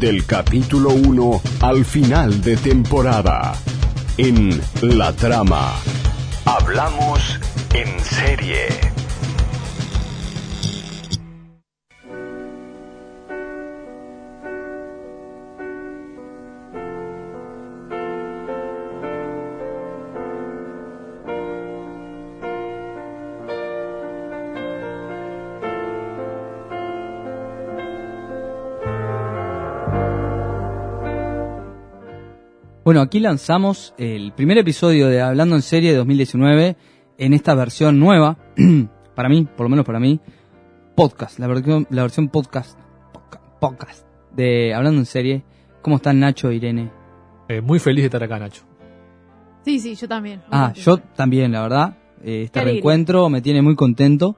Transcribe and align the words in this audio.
del 0.00 0.24
capítulo 0.24 0.90
1 0.90 1.42
al 1.60 1.84
final 1.84 2.40
de 2.40 2.56
temporada. 2.56 3.52
En 4.16 4.60
La 4.80 5.12
Trama. 5.12 5.74
Hablamos 6.46 7.38
en 7.74 8.00
serie. 8.02 8.89
Bueno, 32.90 33.02
aquí 33.02 33.20
lanzamos 33.20 33.94
el 33.98 34.32
primer 34.32 34.58
episodio 34.58 35.06
de 35.06 35.20
Hablando 35.20 35.54
en 35.54 35.62
Serie 35.62 35.92
de 35.92 35.98
2019 35.98 36.76
en 37.18 37.34
esta 37.34 37.54
versión 37.54 38.00
nueva, 38.00 38.36
para 39.14 39.28
mí, 39.28 39.46
por 39.56 39.66
lo 39.66 39.70
menos 39.70 39.86
para 39.86 40.00
mí, 40.00 40.18
podcast, 40.96 41.38
la 41.38 41.46
versión, 41.46 41.86
la 41.90 42.02
versión 42.02 42.30
podcast, 42.30 42.76
podca- 43.12 43.40
podcast 43.60 44.04
de 44.34 44.74
Hablando 44.74 44.98
en 44.98 45.06
Serie. 45.06 45.44
¿Cómo 45.82 45.98
están 45.98 46.18
Nacho 46.18 46.50
e 46.50 46.56
Irene? 46.56 46.90
Eh, 47.48 47.60
muy 47.60 47.78
feliz 47.78 48.02
de 48.02 48.06
estar 48.06 48.24
acá, 48.24 48.40
Nacho. 48.40 48.64
Sí, 49.64 49.78
sí, 49.78 49.94
yo 49.94 50.08
también. 50.08 50.42
Ah, 50.50 50.72
yo 50.74 50.96
también, 50.96 51.52
la 51.52 51.62
verdad. 51.62 51.96
Eh, 52.24 52.42
este 52.46 52.58
Qué 52.58 52.64
reencuentro 52.64 53.28
me 53.28 53.40
tiene 53.40 53.62
muy 53.62 53.76
contento. 53.76 54.36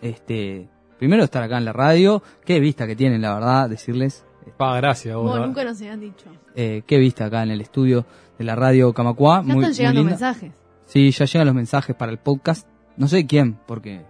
Este, 0.00 0.68
primero 0.96 1.24
estar 1.24 1.42
acá 1.42 1.58
en 1.58 1.64
la 1.64 1.72
radio. 1.72 2.22
Qué 2.44 2.60
vista 2.60 2.86
que 2.86 2.94
tienen, 2.94 3.20
la 3.20 3.34
verdad, 3.34 3.68
decirles. 3.68 4.24
Pa, 4.56 4.76
gracias. 4.76 5.14
vos, 5.16 5.38
la- 5.38 5.46
nunca 5.46 5.64
nos 5.64 5.80
habían 5.80 6.00
dicho. 6.00 6.26
Eh, 6.54 6.82
qué 6.86 6.98
vista 6.98 7.26
acá 7.26 7.42
en 7.42 7.50
el 7.50 7.60
estudio 7.60 8.04
de 8.38 8.44
la 8.44 8.54
radio 8.56 8.92
Camacuá. 8.92 9.42
Ya 9.46 9.54
muy, 9.54 9.64
están 9.64 9.76
llegando 9.76 10.02
muy 10.02 10.10
mensajes. 10.10 10.52
Sí, 10.86 11.10
ya 11.10 11.24
llegan 11.24 11.46
los 11.46 11.54
mensajes 11.54 11.94
para 11.96 12.10
el 12.12 12.18
podcast. 12.18 12.66
No 12.96 13.06
sé 13.08 13.26
quién, 13.26 13.56
porque 13.66 14.02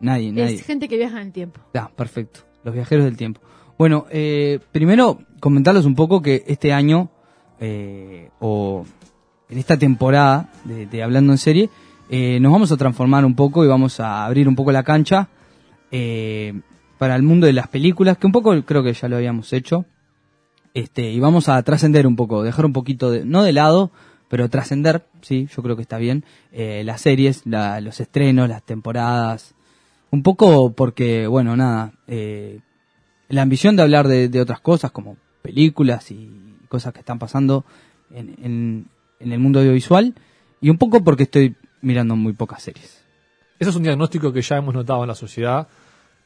nadie, 0.00 0.30
nadie. 0.32 0.54
Es 0.56 0.62
gente 0.64 0.88
que 0.88 0.96
viaja 0.96 1.20
en 1.20 1.28
el 1.28 1.32
tiempo. 1.32 1.60
Ah, 1.74 1.90
perfecto. 1.94 2.40
Los 2.64 2.74
viajeros 2.74 3.04
del 3.04 3.16
tiempo. 3.16 3.40
Bueno, 3.78 4.06
eh, 4.10 4.58
primero 4.72 5.18
comentarles 5.40 5.84
un 5.84 5.94
poco 5.94 6.20
que 6.20 6.44
este 6.46 6.72
año, 6.72 7.10
eh, 7.60 8.30
o 8.40 8.84
en 9.48 9.58
esta 9.58 9.76
temporada 9.78 10.50
de, 10.64 10.86
de 10.86 11.02
Hablando 11.02 11.32
en 11.32 11.38
Serie, 11.38 11.70
eh, 12.10 12.38
nos 12.40 12.52
vamos 12.52 12.72
a 12.72 12.76
transformar 12.76 13.24
un 13.24 13.34
poco 13.34 13.64
y 13.64 13.68
vamos 13.68 14.00
a 14.00 14.24
abrir 14.26 14.48
un 14.48 14.56
poco 14.56 14.72
la 14.72 14.82
cancha 14.82 15.28
eh, 15.90 16.60
para 16.98 17.16
el 17.16 17.22
mundo 17.22 17.46
de 17.46 17.52
las 17.52 17.68
películas, 17.68 18.18
que 18.18 18.26
un 18.26 18.32
poco 18.32 18.60
creo 18.64 18.82
que 18.82 18.92
ya 18.92 19.08
lo 19.08 19.16
habíamos 19.16 19.52
hecho. 19.52 19.84
Este, 20.74 21.10
y 21.10 21.18
vamos 21.20 21.48
a 21.48 21.62
trascender 21.62 22.06
un 22.06 22.16
poco, 22.16 22.42
dejar 22.42 22.66
un 22.66 22.72
poquito 22.72 23.10
de, 23.10 23.24
no 23.24 23.42
de 23.42 23.52
lado, 23.52 23.90
pero 24.28 24.48
trascender, 24.50 25.06
sí, 25.22 25.48
yo 25.54 25.62
creo 25.62 25.76
que 25.76 25.82
está 25.82 25.96
bien, 25.98 26.24
eh, 26.52 26.82
las 26.84 27.00
series, 27.00 27.42
la- 27.46 27.80
los 27.80 28.00
estrenos, 28.00 28.48
las 28.48 28.62
temporadas, 28.62 29.54
un 30.10 30.22
poco 30.22 30.72
porque, 30.72 31.26
bueno, 31.26 31.56
nada, 31.56 31.92
eh, 32.06 32.60
la 33.28 33.42
ambición 33.42 33.76
de 33.76 33.82
hablar 33.82 34.08
de, 34.08 34.40
otras 34.40 34.60
cosas 34.60 34.90
como 34.90 35.16
películas 35.42 36.10
y 36.10 36.30
cosas 36.68 36.92
que 36.92 37.00
están 37.00 37.18
pasando 37.18 37.64
en, 38.10 38.34
en- 38.42 38.86
el 39.32 39.38
mundo 39.40 39.58
audiovisual 39.58 40.14
y 40.60 40.70
un 40.70 40.78
poco 40.78 41.02
porque 41.02 41.24
estoy 41.24 41.56
mirando 41.82 42.14
muy 42.14 42.34
pocas 42.34 42.62
series. 42.62 43.02
Eso 43.58 43.70
es 43.70 43.76
un 43.76 43.82
diagnóstico 43.82 44.32
que 44.32 44.42
ya 44.42 44.56
hemos 44.58 44.74
notado 44.74 45.02
en 45.02 45.08
la 45.08 45.14
sociedad. 45.16 45.66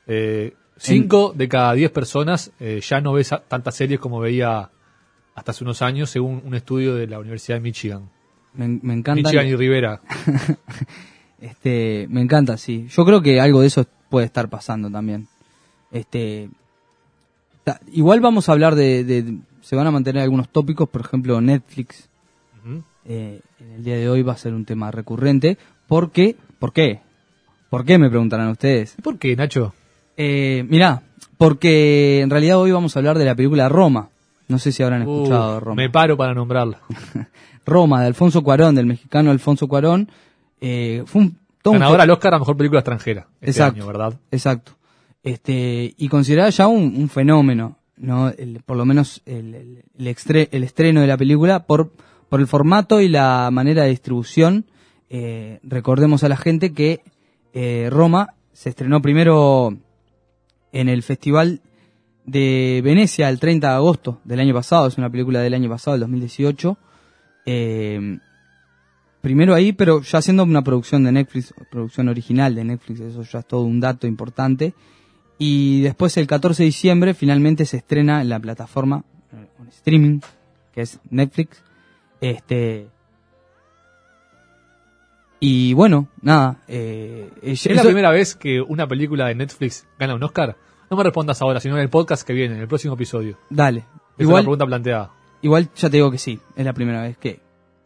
Eh, 0.06 0.54
cinco 0.76 1.32
de 1.36 1.48
cada 1.48 1.72
diez 1.74 1.90
personas 1.90 2.50
eh, 2.60 2.80
ya 2.82 3.00
no 3.00 3.12
ve 3.12 3.24
tantas 3.48 3.74
series 3.74 4.00
como 4.00 4.18
veía 4.20 4.70
hasta 5.34 5.50
hace 5.52 5.64
unos 5.64 5.80
años, 5.82 6.10
según 6.10 6.42
un 6.44 6.54
estudio 6.54 6.94
de 6.94 7.06
la 7.06 7.18
Universidad 7.18 7.56
de 7.56 7.60
Michigan. 7.62 8.10
Me, 8.54 8.68
me 8.68 8.92
encanta. 8.94 9.22
Michigan 9.22 9.46
y 9.46 9.56
Rivera. 9.56 10.00
Este, 11.40 12.06
me 12.08 12.20
encanta, 12.20 12.56
sí. 12.56 12.86
Yo 12.90 13.04
creo 13.04 13.20
que 13.20 13.40
algo 13.40 13.62
de 13.62 13.66
eso 13.66 13.84
puede 14.08 14.26
estar 14.26 14.48
pasando 14.48 14.88
también. 14.90 15.26
Este, 15.90 16.48
ta- 17.64 17.80
igual 17.92 18.20
vamos 18.20 18.48
a 18.48 18.52
hablar 18.52 18.76
de, 18.76 19.02
de- 19.02 19.38
se 19.60 19.74
van 19.74 19.86
a 19.86 19.90
mantener 19.90 20.22
algunos 20.22 20.48
tópicos, 20.50 20.88
por 20.88 21.00
ejemplo, 21.00 21.40
Netflix. 21.40 22.08
Eh, 23.04 23.40
en 23.58 23.72
el 23.72 23.82
día 23.82 23.96
de 23.96 24.08
hoy 24.08 24.22
va 24.22 24.34
a 24.34 24.36
ser 24.36 24.54
un 24.54 24.64
tema 24.64 24.92
recurrente. 24.92 25.58
¿Por 25.88 26.12
qué? 26.12 26.36
¿Por 26.60 26.72
qué? 26.72 27.00
¿Por 27.70 27.84
qué 27.84 27.98
me 27.98 28.08
preguntarán 28.08 28.48
ustedes? 28.50 28.94
¿Por 29.02 29.18
qué, 29.18 29.34
Nacho? 29.34 29.74
Eh, 30.16 30.64
mirá, 30.68 31.02
porque 31.38 32.20
en 32.20 32.30
realidad 32.30 32.58
hoy 32.58 32.70
vamos 32.72 32.94
a 32.94 32.98
hablar 33.00 33.18
de 33.18 33.24
la 33.24 33.34
película 33.34 33.68
Roma. 33.68 34.08
No 34.48 34.58
sé 34.58 34.72
si 34.72 34.82
habrán 34.82 35.02
escuchado 35.02 35.50
Uh, 35.50 35.54
de 35.54 35.60
Roma. 35.60 35.74
me 35.76 35.90
paro 35.90 36.16
para 36.16 36.34
nombrarla. 36.34 36.80
Roma, 37.64 38.00
de 38.00 38.08
Alfonso 38.08 38.42
Cuarón, 38.42 38.74
del 38.74 38.86
mexicano 38.86 39.30
Alfonso 39.30 39.68
Cuarón. 39.68 40.10
Eh, 40.60 41.02
fue 41.06 41.22
un, 41.22 41.38
Ganadora 41.64 42.02
al 42.02 42.10
Oscar 42.10 42.34
a 42.34 42.38
Mejor 42.40 42.56
Película 42.56 42.80
Extranjera. 42.80 43.28
Este 43.40 43.50
Exacto. 43.52 43.76
año, 43.80 43.86
¿verdad? 43.86 44.14
Exacto. 44.32 44.72
Este, 45.22 45.94
y 45.96 46.08
considerada 46.08 46.50
ya 46.50 46.66
un, 46.66 46.94
un 46.96 47.08
fenómeno, 47.08 47.78
¿no? 47.96 48.28
El- 48.30 48.60
por 48.66 48.76
lo 48.76 48.84
menos 48.84 49.22
el, 49.26 49.54
el, 49.54 49.84
el 49.96 50.06
extre- 50.08 50.48
el 50.50 50.64
estreno 50.64 51.00
de 51.00 51.06
la 51.06 51.16
película 51.16 51.64
por, 51.64 51.92
por 52.28 52.40
el 52.40 52.48
formato 52.48 53.00
y 53.00 53.08
la 53.08 53.48
manera 53.52 53.84
de 53.84 53.90
distribución. 53.90 54.66
Eh, 55.08 55.60
recordemos 55.62 56.24
a 56.24 56.28
la 56.28 56.36
gente 56.36 56.72
que 56.72 57.02
eh, 57.54 57.88
Roma 57.90 58.34
se 58.52 58.70
estrenó 58.70 59.00
primero 59.00 59.76
en 60.72 60.88
el 60.88 61.02
Festival 61.02 61.60
de 62.24 62.80
Venecia 62.84 63.28
el 63.28 63.38
30 63.38 63.68
de 63.68 63.74
agosto 63.74 64.20
del 64.24 64.40
año 64.40 64.54
pasado, 64.54 64.86
es 64.86 64.98
una 64.98 65.10
película 65.10 65.40
del 65.40 65.54
año 65.54 65.68
pasado, 65.68 65.92
del 65.92 66.00
2018. 66.00 66.78
Eh, 67.46 68.18
primero 69.20 69.54
ahí, 69.54 69.72
pero 69.72 70.02
ya 70.02 70.22
siendo 70.22 70.42
una 70.44 70.62
producción 70.62 71.04
de 71.04 71.12
Netflix, 71.12 71.54
producción 71.70 72.08
original 72.08 72.54
de 72.54 72.64
Netflix, 72.64 73.00
eso 73.00 73.22
ya 73.22 73.38
es 73.40 73.46
todo 73.46 73.62
un 73.62 73.80
dato 73.80 74.06
importante. 74.06 74.74
Y 75.38 75.80
después 75.80 76.16
el 76.16 76.26
14 76.26 76.62
de 76.62 76.66
diciembre 76.66 77.14
finalmente 77.14 77.64
se 77.64 77.78
estrena 77.78 78.20
en 78.20 78.28
la 78.28 78.38
plataforma, 78.38 79.04
eh, 79.32 79.48
en 79.60 79.68
streaming, 79.68 80.20
que 80.72 80.82
es 80.82 81.00
Netflix. 81.10 81.62
Este. 82.20 82.88
Y 85.44 85.72
bueno, 85.74 86.06
nada. 86.20 86.58
Eh, 86.68 87.28
¿Es 87.42 87.66
la 87.66 87.82
primera 87.82 88.10
vez 88.10 88.36
que 88.36 88.60
una 88.60 88.86
película 88.86 89.26
de 89.26 89.34
Netflix 89.34 89.88
gana 89.98 90.14
un 90.14 90.22
Oscar? 90.22 90.56
No 90.88 90.96
me 90.96 91.02
respondas 91.02 91.42
ahora, 91.42 91.58
sino 91.58 91.74
en 91.74 91.82
el 91.82 91.88
podcast 91.88 92.24
que 92.24 92.32
viene, 92.32 92.54
en 92.54 92.60
el 92.60 92.68
próximo 92.68 92.94
episodio. 92.94 93.36
Dale. 93.50 93.80
Esa 93.80 93.88
es 93.88 94.18
la 94.18 94.22
Igual, 94.24 94.42
pregunta 94.44 94.66
planteada. 94.66 95.10
igual 95.40 95.68
ya 95.74 95.90
te 95.90 95.96
digo 95.96 96.12
que 96.12 96.18
sí, 96.18 96.38
es 96.54 96.64
la 96.64 96.72
primera 96.72 97.02
vez 97.02 97.16
que 97.18 97.40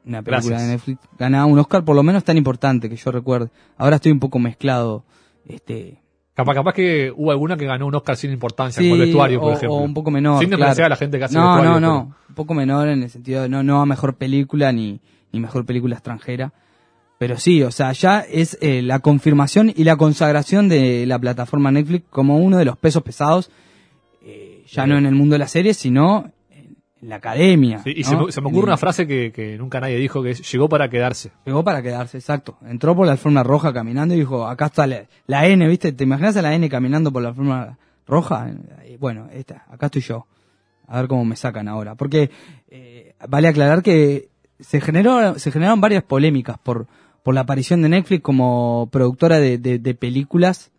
una 0.05 0.23
película 0.23 0.51
Gracias. 0.59 0.63
de 0.63 0.69
Netflix 0.75 1.01
gana 1.19 1.47
un 1.47 1.59
Oscar, 1.59 1.83
por 1.83 1.97
lo 1.97 2.03
menos 2.03 2.25
tan 2.25 2.37
importante 2.37 2.91
que 2.91 2.97
yo 2.97 3.11
recuerde. 3.11 3.49
Ahora 3.79 3.97
estoy 3.97 4.13
un 4.13 4.21
poco 4.21 4.39
mezclado. 4.39 5.05
Este, 5.47 6.03
Capaz, 6.35 6.53
capaz 6.53 6.75
que 6.75 7.11
hubo 7.17 7.31
alguna 7.31 7.57
que 7.57 7.65
ganó 7.65 7.87
un 7.87 7.95
Oscar 7.95 8.17
sin 8.19 8.33
importancia, 8.33 8.83
Sí, 8.83 8.91
como 8.91 8.97
el 8.97 9.07
vestuario, 9.09 9.41
por 9.41 9.53
o, 9.53 9.55
ejemplo. 9.55 9.77
o 9.77 9.81
un 9.81 9.95
poco 9.95 10.11
menor. 10.11 10.41
Sin 10.41 10.51
claro. 10.51 10.85
a 10.85 10.89
la 10.91 10.97
gente 10.97 11.17
que 11.19 11.25
hace 11.25 11.35
no, 11.35 11.55
vestuario. 11.55 11.81
No, 11.81 11.81
no, 11.81 12.15
un 12.29 12.35
poco 12.35 12.53
menor 12.53 12.89
en 12.89 13.03
el 13.03 13.09
sentido 13.09 13.41
de 13.41 13.49
no, 13.49 13.63
no 13.63 13.81
a 13.81 13.87
mejor 13.87 14.17
película 14.17 14.71
ni, 14.73 15.01
ni 15.33 15.41
mejor 15.41 15.65
película 15.65 15.95
extranjera. 15.95 16.53
Pero 17.19 17.39
sí, 17.39 17.63
o 17.63 17.71
sea, 17.71 17.93
ya 17.93 18.21
es 18.21 18.59
eh, 18.61 18.83
la 18.83 18.99
confirmación 18.99 19.73
y 19.75 19.85
la 19.85 19.97
consagración 19.97 20.69
de 20.69 21.07
la 21.07 21.19
plataforma 21.19 21.71
Netflix 21.71 22.07
como 22.11 22.37
uno 22.39 22.59
de 22.59 22.67
los 22.67 22.77
pesos 22.77 23.03
pesados, 23.03 23.51
eh, 24.23 24.65
ya 24.69 24.87
no 24.87 24.99
en 24.99 25.07
el 25.07 25.15
mundo 25.15 25.35
de 25.35 25.39
las 25.39 25.51
series, 25.51 25.79
sino 25.79 26.31
en, 26.51 26.77
la 27.01 27.17
academia. 27.17 27.79
Sí, 27.79 27.95
y 27.97 28.03
¿no? 28.03 28.09
se, 28.09 28.17
me, 28.17 28.33
se 28.33 28.41
me 28.43 28.49
ocurre 28.49 28.67
una 28.67 28.77
frase 28.77 29.07
que, 29.07 29.33
que 29.33 29.57
nunca 29.57 29.81
nadie 29.81 29.97
dijo, 29.97 30.23
que 30.23 30.31
es, 30.31 30.53
llegó 30.53 30.69
para 30.69 30.91
quedarse. 30.91 31.33
Llegó 31.47 31.65
para 31.65 31.83
quedarse, 31.83 32.19
exacto. 32.19 32.59
Entró 32.67 32.95
por 32.95 33.07
la 33.07 33.13
alfombra 33.13 33.43
roja 33.43 33.73
caminando 33.73 34.15
y 34.15 34.19
dijo, 34.19 34.47
acá 34.47 34.67
está 34.67 34.87
la, 34.87 35.07
la 35.27 35.47
N, 35.47 35.67
¿viste? 35.69 35.93
¿Te 35.93 36.05
imaginas 36.05 36.37
a 36.37 36.43
la 36.43 36.55
N 36.55 36.69
caminando 36.69 37.11
por 37.11 37.23
la 37.23 37.31
alfombra 37.31 37.79
roja? 38.07 38.51
Bueno, 39.01 39.29
esta, 39.33 39.65
acá 39.71 39.87
estoy 39.87 40.03
yo. 40.03 40.27
A 40.87 41.01
ver 41.01 41.09
cómo 41.09 41.25
me 41.25 41.35
sacan 41.35 41.67
ahora. 41.67 41.95
Porque 41.95 42.31
eh, 42.69 43.15
vale 43.27 43.49
aclarar 43.49 43.83
que 43.83 44.29
se 44.61 44.81
generó, 44.81 45.39
se 45.39 45.51
generaron 45.51 45.81
varias 45.81 46.05
polémicas 46.05 46.59
por, 46.59 46.87
por 47.27 47.35
la 47.35 47.41
aparición 47.41 47.83
de 47.83 47.89
Netflix 47.89 48.23
como 48.23 48.89
productora 48.93 49.41
de, 49.41 49.59
de- 49.59 49.81
de 49.81 49.95
películas 49.97 50.71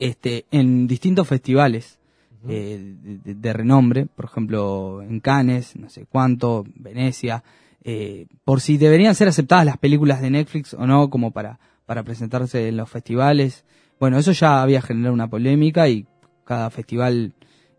este, 0.00 0.44
en 0.50 0.88
distintos 0.88 1.28
festivales 1.28 2.00
eh, 2.48 2.96
de 3.24 3.52
renombre, 3.52 4.06
por 4.06 4.24
ejemplo 4.24 5.00
en 5.00 5.20
Cannes, 5.20 5.76
no 5.76 5.88
sé 5.88 6.06
cuánto, 6.10 6.64
Venecia, 6.74 7.44
eh, 7.84 8.26
por 8.44 8.60
si 8.60 8.78
deberían 8.78 9.14
ser 9.14 9.28
aceptadas 9.28 9.64
las 9.64 9.76
películas 9.78 10.20
de 10.20 10.30
Netflix 10.30 10.74
o 10.74 10.88
no, 10.88 11.08
como 11.08 11.30
para, 11.30 11.60
para 11.86 12.02
presentarse 12.02 12.66
en 12.66 12.76
los 12.76 12.90
festivales. 12.90 13.64
Bueno, 14.00 14.18
eso 14.18 14.32
ya 14.32 14.62
había 14.62 14.82
generado 14.82 15.14
una 15.14 15.30
polémica 15.30 15.88
y 15.88 16.04
cada 16.44 16.70
festival 16.70 17.32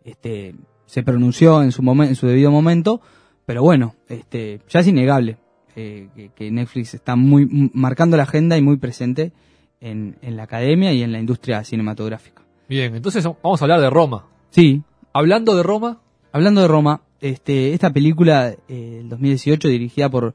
este, 0.06 0.56
se 0.86 1.04
pronunció 1.04 1.62
en 1.62 1.74
su, 1.74 1.82
momen- 1.82 2.08
en 2.08 2.16
su 2.16 2.26
debido 2.28 2.52
momento, 2.52 3.02
pero 3.46 3.64
bueno, 3.64 3.96
este, 4.08 4.62
ya 4.70 4.80
es 4.80 4.88
innegable 4.88 5.36
eh, 5.76 6.10
que, 6.16 6.30
que 6.30 6.52
Netflix 6.52 6.94
está 6.94 7.16
muy 7.16 7.72
marcando 7.74 8.18
la 8.18 8.24
agenda 8.24 8.58
y 8.58 8.62
muy 8.62 8.78
presente 8.78 9.32
en, 9.80 10.18
en 10.22 10.38
la 10.38 10.44
academia 10.44 10.94
y 10.94 11.04
en 11.04 11.12
la 11.12 11.20
industria 11.20 11.64
cinematográfica. 11.64 12.44
Bien, 12.70 12.96
entonces 12.96 13.24
vamos 13.44 13.62
a 13.62 13.66
hablar 13.66 13.82
de 13.82 13.90
Roma. 13.90 14.28
Sí, 14.50 14.84
Hablando 15.14 15.56
de 15.56 15.64
Roma, 15.64 16.00
Hablando 16.32 16.62
de 16.62 16.68
Roma, 16.70 17.02
este, 17.20 17.74
esta 17.74 17.92
película 17.92 18.56
eh, 18.70 18.98
del 19.00 19.10
2018 19.10 19.68
dirigida 19.68 20.10
por, 20.10 20.34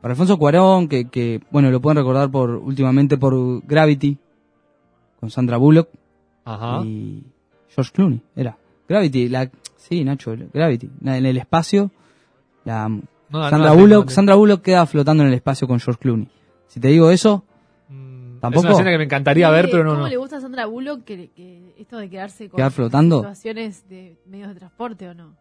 por 0.00 0.10
Alfonso 0.10 0.38
Cuarón, 0.38 0.88
que, 0.88 1.10
que, 1.10 1.40
bueno, 1.50 1.70
lo 1.70 1.80
pueden 1.80 1.98
recordar 1.98 2.30
por 2.30 2.50
últimamente 2.50 3.18
por 3.18 3.64
Gravity, 3.66 4.16
con 5.20 5.30
Sandra 5.30 5.58
Bullock 5.58 5.90
Ajá. 6.46 6.82
y 6.86 7.24
George 7.68 7.92
Clooney, 7.92 8.22
era. 8.34 8.56
Gravity, 8.88 9.28
la, 9.28 9.50
sí, 9.76 10.04
Nacho, 10.04 10.34
Gravity, 10.54 10.90
en 11.04 11.26
el 11.26 11.36
espacio, 11.36 11.90
la, 12.64 12.88
No, 13.28 13.48
Sandra 13.50 13.72
Bullock. 13.72 14.08
Sandra 14.10 14.34
Bullock 14.36 14.62
queda 14.62 14.86
flotando 14.86 15.22
en 15.22 15.28
el 15.30 15.34
espacio 15.34 15.66
con 15.66 15.80
George 15.80 16.00
Clooney. 16.00 16.28
Si 16.68 16.80
te 16.80 16.88
digo 16.88 17.10
eso, 17.10 17.44
Mm, 17.88 18.40
¿Tampoco? 18.40 18.60
Es 18.60 18.64
una 18.64 18.72
escena 18.72 18.90
que 18.90 18.98
me 18.98 19.04
encantaría 19.04 19.48
ver, 19.50 19.68
pero 19.70 19.84
no, 19.84 19.90
¿Cómo 19.90 20.02
no. 20.02 20.08
le 20.08 20.16
gusta 20.16 20.38
a 20.38 20.40
Sandra 20.40 20.66
Bullock 20.66 21.04
que, 21.04 21.30
que 21.30 21.72
esto 21.78 21.98
de 21.98 22.10
quedarse 22.10 22.48
con 22.48 22.56
¿Quedar 22.56 22.72
flotando? 22.72 23.18
situaciones 23.20 23.88
de 23.88 24.18
medios 24.26 24.48
de 24.48 24.54
transporte 24.56 25.08
o 25.08 25.14
no? 25.14 25.36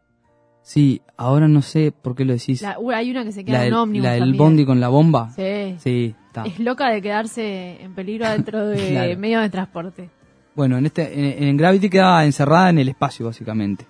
sí, 0.62 1.02
ahora 1.18 1.48
no 1.48 1.62
sé 1.64 1.92
por 1.92 2.16
qué 2.16 2.24
lo 2.26 2.34
decís. 2.34 2.62
La- 2.62 2.78
uh, 2.80 2.92
hay 2.92 3.10
una 3.12 3.24
que 3.24 3.32
se 3.32 3.44
queda 3.44 3.60
La, 3.60 3.66
en 3.68 3.74
un 3.74 3.80
ómnibus 3.80 4.04
la 4.06 4.12
del 4.12 4.20
también. 4.22 4.38
bondi 4.38 4.66
con 4.66 4.80
la 4.80 4.88
bomba. 4.90 5.30
Sí. 5.31 5.76
Sí, 5.80 6.16
está. 6.28 6.44
Es 6.46 6.60
loca 6.60 6.90
de 6.90 7.02
quedarse 7.02 7.81
en 7.84 7.94
peligro 7.96 8.30
dentro 8.30 8.68
de 8.68 8.78
Claro. 8.90 9.20
medios 9.20 9.42
de 9.42 9.50
transporte. 9.50 10.10
Bueno, 10.56 10.78
en 10.78 10.86
este 10.86 11.14
en, 11.40 11.48
en 11.50 11.58
Gravity 11.58 11.90
queda 11.90 12.24
encerrada 12.26 12.70
en 12.70 12.78
el 12.80 12.90
espacio 12.90 13.26
básicamente. 13.26 13.86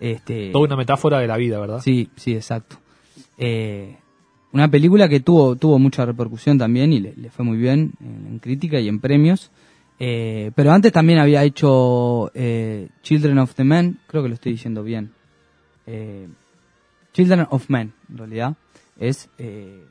Este 0.00 0.50
Toda 0.52 0.64
una 0.66 0.76
metáfora 0.76 1.18
de 1.20 1.26
la 1.28 1.36
vida, 1.36 1.58
¿verdad? 1.60 1.80
Sí, 1.80 2.10
sí, 2.16 2.34
exacto. 2.34 2.76
Eh, 3.38 3.96
una 4.52 4.68
película 4.70 5.08
que 5.08 5.20
tuvo 5.20 5.56
tuvo 5.56 5.78
mucha 5.78 6.06
repercusión 6.06 6.58
también 6.58 6.92
y 6.92 7.00
le, 7.00 7.14
le 7.16 7.30
fue 7.30 7.44
muy 7.44 7.56
bien 7.56 7.92
en, 8.00 8.26
en 8.28 8.38
crítica 8.38 8.78
y 8.80 8.88
en 8.88 9.00
premios. 9.00 9.50
Eh, 9.98 10.50
pero 10.54 10.72
antes 10.72 10.92
también 10.92 11.18
había 11.18 11.44
hecho 11.44 12.30
eh, 12.34 12.88
Children 13.02 13.38
of 13.38 13.54
the 13.54 13.64
Men, 13.64 13.98
creo 14.06 14.22
que 14.22 14.28
lo 14.28 14.34
estoy 14.34 14.52
diciendo 14.52 14.82
bien. 14.82 15.12
Eh, 15.86 16.28
Children 17.12 17.46
of 17.50 17.68
Men, 17.70 17.92
en 18.10 18.18
realidad. 18.18 18.56
Es 18.98 19.28
eh, 19.38 19.84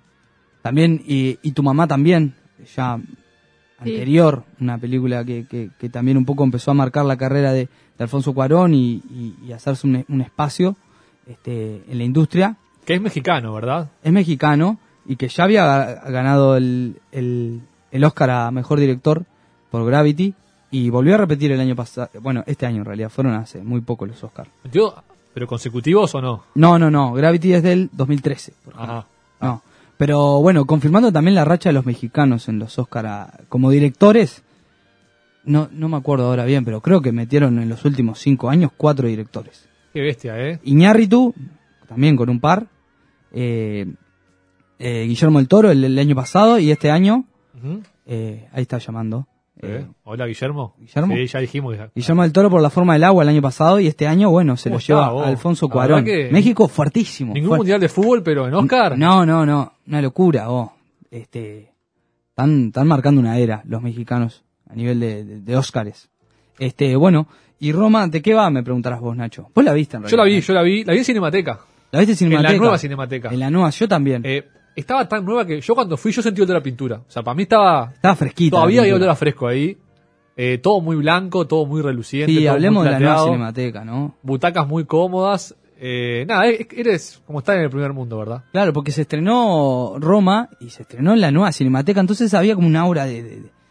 también, 0.62 1.02
y, 1.06 1.38
y 1.42 1.52
tu 1.52 1.64
mamá 1.64 1.88
también, 1.88 2.36
ya 2.76 3.00
anterior, 3.78 4.46
una 4.62 4.78
película 4.78 5.26
que, 5.26 5.46
que, 5.46 5.70
que 5.78 5.90
también 5.90 6.18
un 6.18 6.24
poco 6.26 6.44
empezó 6.46 6.72
a 6.72 6.74
marcar 6.74 7.04
la 7.06 7.18
carrera 7.18 7.52
de, 7.52 7.66
de 7.98 8.04
Alfonso 8.04 8.34
Cuarón 8.34 8.74
y, 8.74 9.02
y- 9.10 9.36
y 9.46 9.52
hacerse 9.52 9.88
un, 9.88 10.06
un 10.08 10.22
espacio 10.22 10.78
este, 11.28 11.84
en 11.90 11.98
la 11.98 12.04
industria. 12.06 12.58
Que 12.86 12.96
es 12.96 13.02
mexicano, 13.02 13.54
¿verdad? 13.54 13.90
Es 14.04 14.12
mexicano 14.12 14.78
y 15.06 15.16
que 15.16 15.28
ya 15.28 15.44
había 15.46 15.66
ga- 15.66 16.12
ganado 16.12 16.58
el, 16.58 16.98
el, 17.12 17.62
el 17.92 18.04
Oscar 18.04 18.30
a 18.30 18.52
Mejor 18.52 18.80
Director 18.80 19.26
por 19.72 19.86
Gravity 19.86 20.34
y 20.72 20.90
volvió 20.90 21.16
a 21.16 21.18
repetir 21.18 21.52
el 21.52 21.60
año 21.60 21.76
pasado, 21.76 22.10
bueno, 22.22 22.44
este 22.48 22.66
año 22.66 22.78
en 22.80 22.86
realidad, 22.86 23.10
fueron 23.10 23.34
hace 23.36 23.62
muy 23.64 23.82
poco 23.82 24.06
los 24.06 24.24
Oscars. 24.24 24.50
Yo, 24.72 24.96
¿Pero 25.34 25.48
consecutivos 25.48 26.14
o 26.16 26.22
no? 26.22 26.44
No, 26.56 26.78
no, 26.78 26.90
no, 26.92 27.14
Gravity 27.14 27.54
es 27.54 27.64
del 27.64 27.90
2013. 27.94 28.54
por. 28.66 28.76
Ajá. 28.78 29.06
No. 29.42 29.62
Pero 29.98 30.40
bueno, 30.42 30.66
confirmando 30.66 31.12
también 31.12 31.36
la 31.36 31.46
racha 31.46 31.70
de 31.70 31.74
los 31.74 31.86
mexicanos 31.86 32.50
en 32.50 32.60
los 32.60 32.78
Oscar 32.80 33.44
como 33.50 33.70
directores. 33.72 34.44
No, 35.46 35.68
no 35.72 35.90
me 35.90 35.98
acuerdo 35.98 36.26
ahora 36.28 36.46
bien, 36.46 36.64
pero 36.66 36.82
creo 36.82 37.02
que 37.02 37.12
metieron 37.12 37.60
en 37.60 37.68
los 37.70 37.84
últimos 37.86 38.20
cinco 38.20 38.50
años 38.50 38.72
cuatro 38.76 39.08
directores. 39.08 39.68
Qué 39.94 40.02
bestia, 40.02 40.38
¿eh? 40.40 40.60
Iñárritu, 40.64 41.34
también 41.88 42.16
con 42.16 42.30
un 42.30 42.40
par. 42.40 42.68
Eh, 43.34 43.86
eh, 44.80 45.06
Guillermo 45.08 45.40
el 45.40 45.48
Toro 45.48 45.72
el, 45.72 45.84
el 45.84 45.98
año 46.00 46.16
pasado 46.16 46.60
y 46.60 46.72
este 46.72 46.92
año, 46.92 47.26
eh, 48.06 48.48
ahí 48.52 48.62
está 48.64 48.78
llamando. 48.78 49.28
eh, 49.62 49.86
Hola, 50.04 50.26
Guillermo. 50.26 50.76
Guillermo. 50.80 51.16
Sí, 51.16 51.28
ya 51.28 51.40
dijimos. 51.40 51.76
que- 51.76 51.90
Guillermo 51.96 52.24
del 52.24 52.34
Toro 52.34 52.50
por 52.50 52.62
la 52.62 52.70
forma 52.70 52.94
del 52.94 53.04
agua 53.06 53.24
el 53.24 53.30
año 53.30 53.42
pasado 53.42 53.80
y 53.80 53.88
este 53.88 54.08
año, 54.08 54.30
bueno, 54.30 54.58
se 54.58 54.70
¿Cómo 54.70 54.80
lo 54.80 54.86
lleva 54.86 55.10
vos? 55.12 55.28
Alfonso 55.28 55.70
Cuarón. 55.70 56.04
que- 56.04 56.30
México 56.32 56.68
fuertísimo. 56.68 57.34
Ningún 57.34 57.52
fuert- 57.52 57.58
mundial 57.58 57.80
de 57.80 57.90
fútbol, 57.90 58.24
pero 58.24 58.48
en 58.48 58.54
Oscar. 58.56 58.98
No, 58.98 59.26
no, 59.26 59.46
no, 59.46 59.74
una 59.88 60.02
locura, 60.02 60.48
vos. 60.48 60.72
Este, 61.12 61.72
están, 62.30 62.68
están 62.68 62.88
marcando 62.88 63.22
una 63.22 63.38
era 63.38 63.62
los 63.66 63.82
mexicanos 63.82 64.44
a 64.70 64.76
nivel 64.76 65.00
de, 65.00 65.24
de, 65.24 65.40
de 65.42 65.56
Óscares. 65.58 66.10
Este, 66.60 66.96
bueno, 66.96 67.28
y 67.60 67.72
Roma, 67.72 68.08
¿de 68.08 68.22
qué 68.22 68.34
va? 68.34 68.50
Me 68.50 68.64
preguntarás 68.64 69.00
vos, 69.00 69.16
Nacho. 69.16 69.50
Vos 69.56 69.64
la 69.64 69.72
viste 69.74 69.96
en 69.98 70.04
Yo 70.04 70.18
la 70.18 70.24
vi, 70.24 70.32
realidad, 70.42 70.48
yo 70.48 70.54
la 70.56 70.62
vi. 70.64 70.84
La 70.84 70.94
vi 70.94 71.00
en 71.00 71.06
Cinemateca. 71.06 71.60
¿La 71.94 72.00
viste 72.00 72.26
en 72.26 72.32
la 72.42 72.54
nueva 72.54 72.78
Cinemateca. 72.78 73.30
En 73.30 73.40
la 73.40 73.50
nueva, 73.52 73.70
yo 73.70 73.88
también. 73.88 74.24
Eh, 74.26 74.44
estaba 74.76 75.08
tan 75.08 75.24
nueva 75.24 75.46
que 75.46 75.62
yo 75.62 75.76
cuando 75.76 75.96
fui 75.96 76.12
yo 76.12 76.22
sentí 76.24 76.42
olor 76.42 76.58
a 76.58 76.64
pintura. 76.64 76.98
O 77.08 77.12
sea, 77.12 77.22
para 77.24 77.36
mí 77.36 77.44
estaba... 77.44 77.92
Estaba 77.94 78.16
fresquita. 78.16 78.56
Todavía 78.58 78.82
había 78.82 78.96
olor 78.96 79.10
a 79.10 79.16
fresco 79.16 79.48
ahí. 79.48 79.78
Eh, 80.36 80.58
todo 80.58 80.82
muy 80.82 80.96
blanco, 80.96 81.46
todo 81.46 81.68
muy 81.68 81.84
reluciente. 81.84 82.34
Sí, 82.34 82.44
todo 82.46 82.54
hablemos 82.54 82.84
muy 82.84 82.88
de 82.88 82.92
la 82.94 83.00
nueva 83.00 83.24
Cinemateca, 83.26 83.86
¿no? 83.86 84.16
Butacas 84.24 84.68
muy 84.68 84.86
cómodas. 84.86 85.56
Eh, 85.80 86.26
nada, 86.28 86.48
eres 86.48 87.22
como 87.28 87.40
estar 87.40 87.56
en 87.58 87.64
el 87.64 87.70
primer 87.70 87.94
mundo, 87.94 88.18
¿verdad? 88.18 88.44
Claro, 88.52 88.74
porque 88.74 88.92
se 88.92 89.02
estrenó 89.02 89.96
Roma 90.00 90.50
y 90.60 90.70
se 90.72 90.82
estrenó 90.84 91.14
en 91.14 91.22
la 91.22 91.30
nueva 91.30 91.52
Cinemateca, 91.52 92.00
entonces 92.00 92.34
había 92.34 92.56
como 92.56 92.66
un 92.68 92.76
aura 92.76 93.06
de... 93.06 93.22
de- 93.22 93.42
de- 93.42 93.63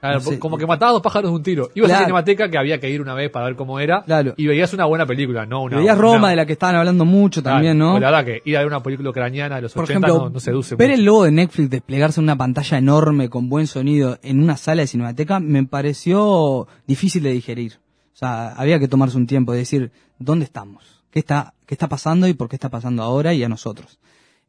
Claro, 0.00 0.16
No 0.16 0.20
sé. 0.20 0.38
como 0.38 0.58
que 0.58 0.66
matabas 0.66 0.92
dos 0.92 1.02
pájaros 1.02 1.30
de 1.30 1.36
un 1.36 1.42
tiro. 1.42 1.70
Ibas 1.74 1.88
a 1.88 1.94
Claro. 1.94 2.00
la 2.00 2.06
Cinemateca 2.06 2.50
que 2.50 2.58
había 2.58 2.78
que 2.78 2.90
ir 2.90 3.00
una 3.00 3.14
vez 3.14 3.30
para 3.30 3.46
ver 3.46 3.56
cómo 3.56 3.80
era. 3.80 4.02
Claro. 4.02 4.34
Y 4.36 4.46
veías 4.46 4.72
una 4.74 4.84
buena 4.84 5.06
película, 5.06 5.46
no 5.46 5.62
una. 5.62 5.78
Veías 5.78 5.96
Roma, 5.96 6.18
una- 6.18 6.28
de 6.28 6.36
la 6.36 6.46
que 6.46 6.52
estaban 6.52 6.76
hablando 6.76 7.04
mucho 7.04 7.42
también, 7.42 7.78
¿no? 7.78 7.98
La 7.98 8.10
verdad 8.10 8.24
que 8.24 8.42
ir 8.44 8.56
a 8.56 8.60
ver 8.60 8.66
una 8.68 8.82
película 8.82 9.10
ucraniana 9.10 9.56
de 9.56 9.62
los 9.62 9.72
Por 9.72 9.84
80 9.84 10.06
ejemplo, 10.06 10.24
no, 10.26 10.30
no 10.30 10.38
seduce 10.40 10.76
ver 10.76 10.88
mucho. 10.90 10.98
el 11.00 11.04
logo 11.06 11.24
de 11.24 11.32
Netflix 11.32 11.70
desplegarse 11.70 12.20
en 12.20 12.24
una 12.24 12.36
pantalla 12.36 12.78
enorme 12.78 13.28
con 13.30 13.48
buen 13.48 13.66
sonido 13.66 14.18
en 14.22 14.42
una 14.42 14.56
sala 14.56 14.82
de 14.82 14.86
cinemateca 14.88 15.40
me 15.40 15.64
pareció 15.64 16.68
difícil 16.86 17.22
de 17.22 17.32
digerir. 17.32 17.78
O 18.14 18.16
sea, 18.18 18.48
había 18.50 18.78
que 18.78 18.88
tomarse 18.88 19.16
un 19.16 19.26
tiempo 19.26 19.52
de 19.52 19.58
decir, 19.58 19.90
¿dónde 20.18 20.44
estamos? 20.44 21.02
¿Qué 21.10 21.18
está, 21.18 21.54
qué 21.66 21.74
está 21.74 21.88
pasando 21.88 22.28
y 22.28 22.34
por 22.34 22.48
qué 22.48 22.56
está 22.56 22.68
pasando 22.68 23.02
ahora 23.02 23.32
y 23.34 23.42
a 23.42 23.48
nosotros? 23.48 23.98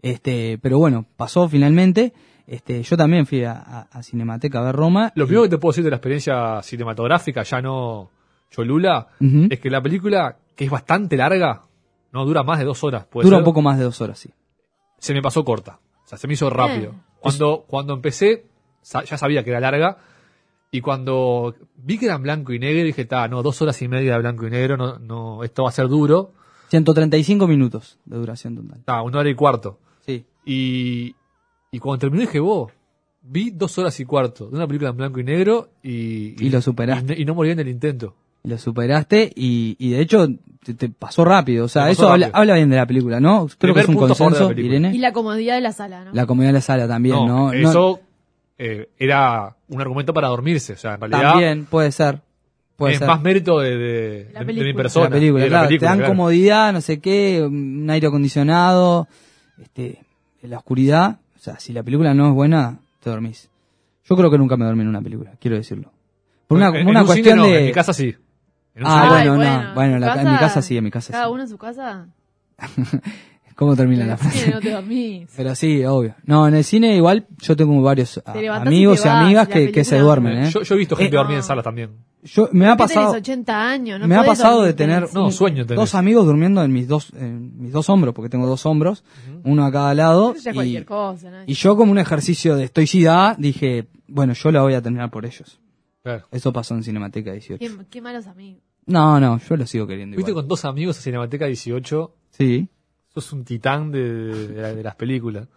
Este, 0.01 0.57
pero 0.61 0.77
bueno, 0.77 1.05
pasó 1.15 1.47
finalmente. 1.49 2.13
Este, 2.47 2.81
yo 2.81 2.95
también 2.95 3.25
fui 3.25 3.43
a, 3.43 3.51
a- 3.53 3.87
a 3.91 4.01
Cinemateca 4.03 4.59
a 4.59 4.63
ver 4.63 4.75
Roma. 4.75 5.11
Lo 5.15 5.25
y- 5.25 5.27
primero 5.27 5.43
que 5.43 5.49
te 5.49 5.57
puedo 5.57 5.71
decir 5.73 5.83
de 5.83 5.89
la 5.89 5.97
experiencia 5.97 6.61
cinematográfica, 6.63 7.43
ya 7.43 7.61
no 7.61 8.09
Cholula, 8.49 9.07
es 9.19 9.59
que 9.59 9.69
la 9.69 9.81
película, 9.81 10.37
que 10.55 10.63
es 10.65 10.71
bastante 10.71 11.17
larga, 11.17 11.63
no 12.13 12.25
dura 12.25 12.43
más 12.43 12.57
de 12.59 12.65
dos 12.65 12.81
horas. 12.85 13.05
puede 13.05 13.25
dura 13.25 13.35
ser, 13.37 13.41
un 13.41 13.45
poco 13.45 13.61
más 13.61 13.77
de 13.77 13.83
dos 13.83 13.99
horas, 13.99 14.17
sí. 14.17 14.29
Se 14.97 15.13
me 15.13 15.21
pasó 15.21 15.43
corta. 15.43 15.79
O 16.05 16.07
sea, 16.07 16.17
se 16.17 16.25
me 16.27 16.33
hizo 16.35 16.49
rápido. 16.49 16.91
Bien. 16.91 17.01
Cuando, 17.19 17.65
cuando 17.67 17.93
empecé, 17.93 18.45
sa- 18.81 19.03
ya 19.03 19.17
sabía 19.17 19.43
que 19.43 19.49
era 19.49 19.59
larga. 19.59 19.97
Y 20.71 20.79
cuando 20.81 21.53
vi 21.75 21.97
que 21.97 22.05
era 22.05 22.15
en 22.15 22.23
blanco 22.23 22.53
y 22.53 22.59
negro, 22.59 22.83
dije, 22.85 23.03
ta, 23.05 23.27
no, 23.27 23.43
dos 23.43 23.61
horas 23.61 23.81
y 23.81 23.87
media 23.89 24.13
de 24.13 24.19
blanco 24.19 24.47
y 24.47 24.49
negro, 24.49 24.77
no, 24.77 24.97
no, 24.99 25.43
esto 25.43 25.63
va 25.63 25.69
a 25.69 25.73
ser 25.73 25.89
duro. 25.89 26.31
135 26.69 27.47
minutos 27.47 27.99
de 28.05 28.17
duración 28.17 28.55
total. 28.55 28.83
Ta, 28.85 29.01
una 29.01 29.19
hora 29.19 29.29
y 29.29 29.35
cuarto. 29.35 29.79
Sí. 30.05 30.25
Y, 30.45 31.15
y 31.71 31.79
cuando 31.79 31.99
terminé 31.99 32.21
dije, 32.25 32.39
vos, 32.39 32.71
vi 33.21 33.51
dos 33.51 33.77
horas 33.77 33.99
y 33.99 34.05
cuarto 34.05 34.47
de 34.49 34.55
una 34.55 34.67
película 34.67 34.89
en 34.91 34.97
blanco 34.97 35.19
y 35.19 35.23
negro 35.23 35.69
y... 35.83 36.35
Y 36.43 36.49
lo 36.49 36.61
superaste. 36.61 37.13
Y, 37.13 37.15
no- 37.17 37.21
y 37.21 37.25
no 37.25 37.35
morí 37.35 37.51
en 37.51 37.59
el 37.59 37.67
intento. 37.67 38.15
Lo 38.43 38.57
superaste 38.57 39.31
y, 39.35 39.75
y 39.77 39.89
de 39.91 39.99
hecho 40.01 40.27
te, 40.63 40.73
te 40.73 40.87
pasó 40.89 41.25
rápido. 41.25 41.65
O 41.65 41.67
sea, 41.67 41.89
eso 41.89 42.07
habla, 42.09 42.29
habla 42.31 42.53
bien 42.55 42.69
de 42.69 42.77
la 42.77 42.85
película, 42.85 43.19
¿no? 43.19 43.47
Creo 43.57 43.73
Primer 43.73 43.75
que 43.75 43.81
es 43.81 43.87
un 43.89 43.95
la 43.95 44.15
consenso. 44.15 44.51
Irene. 44.53 44.95
Y 44.95 44.99
la 44.99 45.11
comodidad 45.11 45.55
de 45.55 45.61
la 45.61 45.73
sala, 45.73 46.05
¿no? 46.05 46.11
La 46.13 46.25
comodidad 46.25 46.49
de 46.49 46.53
la 46.53 46.61
sala 46.61 46.87
también, 46.87 47.15
¿no? 47.15 47.27
no, 47.27 47.51
No- 47.51 47.69
eso 47.69 47.99
eh, 48.57 48.87
era 48.97 49.57
un 49.67 49.81
argumento 49.81 50.13
para 50.13 50.29
dormirse. 50.29 50.73
O 50.73 50.77
sea, 50.77 50.93
en 50.93 51.01
realidad 51.01 51.31
también 51.31 51.65
puede 51.65 51.91
ser. 51.91 52.21
Puede 52.77 52.93
es 52.93 52.99
ser. 52.99 53.07
más 53.07 53.21
mérito 53.21 53.59
de, 53.59 53.75
de- 53.75 54.29
La 54.33 54.43
de- 54.45 54.53
de 54.53 54.63
mi 54.63 54.73
persona. 54.73 55.05
la 55.09 55.11
película, 55.15 55.43
de 55.43 55.49
la 55.49 55.53
claro. 55.53 55.67
película, 55.67 55.87
te 55.87 55.91
dan 55.91 55.97
claro. 55.99 56.13
comodidad, 56.13 56.73
no 56.73 56.79
sé 56.81 56.99
qué, 57.01 57.41
un 57.43 57.89
aire 57.89 58.07
acondicionado, 58.07 59.07
este, 59.61 59.99
en 60.41 60.49
la 60.51 60.59
oscuridad. 60.59 61.19
Sea, 61.51 61.59
si 61.59 61.71
la 61.73 61.81
película 61.83 62.13
no 62.13 62.27
es 62.27 62.33
buena, 62.33 62.79
te 63.01 63.09
dormís. 63.09 63.49
Yo 64.03 64.15
creo 64.17 64.29
que 64.29 64.37
nunca 64.37 64.57
me 64.57 64.65
dormí 64.65 64.81
en 64.81 64.89
una 64.89 65.01
película, 65.01 65.31
quiero 65.39 65.55
decirlo. 65.55 65.91
Por 66.47 66.57
una, 66.57 66.67
En- 66.69 66.75
en 66.77 66.87
una 66.89 67.01
un 67.01 67.05
cuestión 67.07 67.35
cine 67.39 67.47
no, 67.47 67.53
de... 67.53 67.59
En 67.59 67.65
mi 67.67 67.71
casa 67.71 67.93
sí. 67.93 68.15
En 68.75 68.83
un 68.85 68.89
Ah, 68.91 69.03
cine- 69.03 69.15
Ay, 69.15 69.27
bueno, 69.29 69.35
bueno, 69.35 69.63
no. 69.69 69.73
Bueno, 69.75 69.93
en 69.95 70.01
la- 70.01 70.13
tu 70.13 70.19
en 70.19 70.31
mi 70.33 70.37
casa- 70.37 70.61
sí, 70.61 70.77
en 70.77 70.83
mi 70.83 70.91
casa 70.91 71.11
Cada 71.13 71.25
sí. 71.25 71.31
uno 71.31 71.41
en 71.43 71.49
su 71.49 71.57
casa. 71.57 72.07
¿Cómo 73.55 73.75
termina 73.75 74.05
la 74.05 74.17
frase? 74.17 74.37
cine 74.39 74.53
no 74.55 74.59
te 74.61 74.71
dormís. 74.71 75.29
Pero 75.35 75.55
sí, 75.55 75.83
obvio. 75.83 76.15
No, 76.25 76.47
en 76.47 76.53
el 76.55 76.63
cine 76.63 76.95
igual 76.95 77.25
yo 77.39 77.55
tengo 77.55 77.81
varios 77.81 78.21
amigos 78.25 79.03
y 79.03 79.07
amigas 79.07 79.47
que, 79.47 79.71
que 79.71 79.83
se 79.83 79.97
duermen, 79.97 80.43
¿eh? 80.43 80.49
yo, 80.51 80.61
yo 80.61 80.75
he 80.75 80.77
visto 80.77 80.95
gente 80.95 81.15
Eh, 81.15 81.17
dormir 81.17 81.35
en 81.35 81.39
no. 81.39 81.43
salas 81.47 81.63
también. 81.63 81.89
Yo, 82.27 82.49
me 82.51 82.67
ha 82.67 82.75
¿Por 82.75 82.87
qué 82.87 82.93
pasado, 82.95 83.11
tenés 83.13 83.21
80 83.29 83.69
años, 83.69 83.99
no 83.99 84.07
me 84.07 84.15
ha 84.15 84.23
pasado 84.23 84.61
de 84.63 84.73
tener. 84.73 85.13
No, 85.13 85.31
sueño 85.31 85.65
tenés. 85.65 85.79
dos 85.79 85.95
amigos 85.95 86.25
durmiendo 86.25 86.61
en 86.63 86.73
mis 86.73 86.87
dos, 86.87 87.13
en 87.13 87.57
mis 87.61 87.71
dos 87.71 87.89
hombros, 87.89 88.13
porque 88.13 88.29
tengo 88.29 88.45
dos 88.47 88.65
hombros, 88.65 89.03
uno 89.43 89.65
a 89.65 89.71
cada 89.71 89.93
lado. 89.93 90.33
Eso 90.33 90.43
ya 90.43 90.49
es 90.51 90.53
y, 90.53 90.57
cualquier 90.57 90.85
cosa, 90.85 91.31
¿no? 91.31 91.37
y 91.47 91.53
yo 91.53 91.77
como 91.77 91.91
un 91.91 91.99
ejercicio 91.99 92.55
de 92.57 92.65
estoicidad 92.65 93.37
dije, 93.37 93.87
bueno, 94.07 94.33
yo 94.33 94.51
la 94.51 94.61
voy 94.61 94.73
a 94.73 94.81
terminar 94.81 95.09
por 95.09 95.25
ellos. 95.25 95.59
Claro. 96.03 96.25
Eso 96.31 96.51
pasó 96.53 96.75
en 96.75 96.83
Cinemateca 96.83 97.31
18. 97.31 97.59
Qué, 97.59 97.85
qué 97.89 98.01
malos 98.01 98.27
amigos. 98.27 98.61
No, 98.85 99.19
no, 99.19 99.39
yo 99.39 99.57
lo 99.57 99.65
sigo 99.65 99.85
queriendo 99.87 100.15
Viste 100.17 100.31
igual. 100.31 100.43
con 100.43 100.49
dos 100.49 100.65
amigos 100.65 100.97
a 100.97 101.01
Cinemateca 101.01 101.45
18, 101.45 102.13
Sí. 102.31 102.67
sos 103.13 103.33
un 103.33 103.43
titán 103.45 103.91
de, 103.91 103.99
de 104.75 104.83
las 104.83 104.95
películas. 104.95 105.47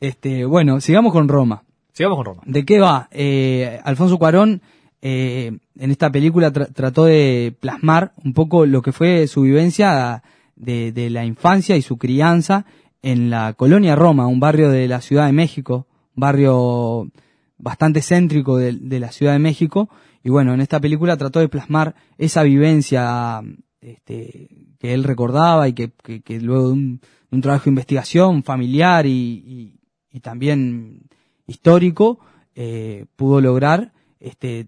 Este, 0.00 0.44
bueno, 0.44 0.80
sigamos 0.80 1.12
con 1.12 1.28
Roma. 1.28 1.62
Sigamos 1.92 2.16
con 2.18 2.24
Roma. 2.26 2.42
¿De 2.46 2.64
qué 2.64 2.78
va? 2.78 3.08
Eh, 3.10 3.80
Alfonso 3.84 4.18
Cuarón 4.18 4.62
eh, 5.02 5.56
en 5.78 5.90
esta 5.90 6.10
película 6.10 6.52
tra- 6.52 6.72
trató 6.72 7.04
de 7.04 7.56
plasmar 7.60 8.12
un 8.24 8.32
poco 8.34 8.66
lo 8.66 8.82
que 8.82 8.92
fue 8.92 9.26
su 9.26 9.42
vivencia 9.42 10.22
de, 10.56 11.10
la 11.10 11.24
infancia 11.24 11.76
y 11.76 11.82
su 11.82 11.98
crianza 11.98 12.66
en 13.02 13.30
la 13.30 13.54
colonia 13.54 13.94
Roma, 13.94 14.26
un 14.26 14.40
barrio 14.40 14.70
de 14.70 14.88
la 14.88 15.00
Ciudad 15.00 15.26
de 15.26 15.32
México, 15.32 15.86
barrio 16.14 17.08
bastante 17.56 18.02
céntrico 18.02 18.56
de, 18.56 19.00
la 19.00 19.12
Ciudad 19.12 19.32
de 19.32 19.38
México. 19.38 19.88
Y 20.24 20.30
bueno, 20.30 20.52
en 20.52 20.60
esta 20.60 20.80
película 20.80 21.16
trató 21.16 21.38
de 21.38 21.48
plasmar 21.48 21.94
esa 22.18 22.42
vivencia 22.42 23.40
este, 23.80 24.48
que 24.78 24.94
él 24.94 25.04
recordaba 25.04 25.68
y 25.68 25.74
que, 25.74 25.92
luego 26.40 26.68
de 26.68 26.72
un, 26.72 27.00
trabajo 27.40 27.64
de 27.64 27.70
investigación 27.70 28.42
familiar 28.42 29.06
y 29.06 29.74
también 30.20 31.08
histórico 31.46 32.18
eh, 32.60 33.06
pudo 33.14 33.40
lograr 33.40 33.92
este, 34.18 34.66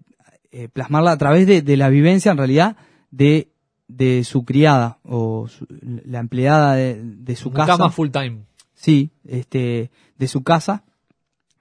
eh, 0.51 0.67
plasmarla 0.67 1.11
a 1.11 1.17
través 1.17 1.47
de, 1.47 1.61
de 1.61 1.77
la 1.77 1.89
vivencia 1.89 2.31
en 2.31 2.37
realidad 2.37 2.77
de, 3.11 3.51
de 3.87 4.23
su 4.23 4.43
criada 4.45 4.99
o 5.03 5.47
su- 5.47 5.67
la 5.81 6.19
empleada 6.19 6.75
de, 6.75 7.01
de 7.03 7.35
su 7.35 7.51
casa. 7.51 7.89
Full 7.89 8.09
time. 8.09 8.45
Sí, 8.73 9.11
este, 9.27 9.91
de 10.17 10.27
su 10.27 10.43
casa, 10.43 10.83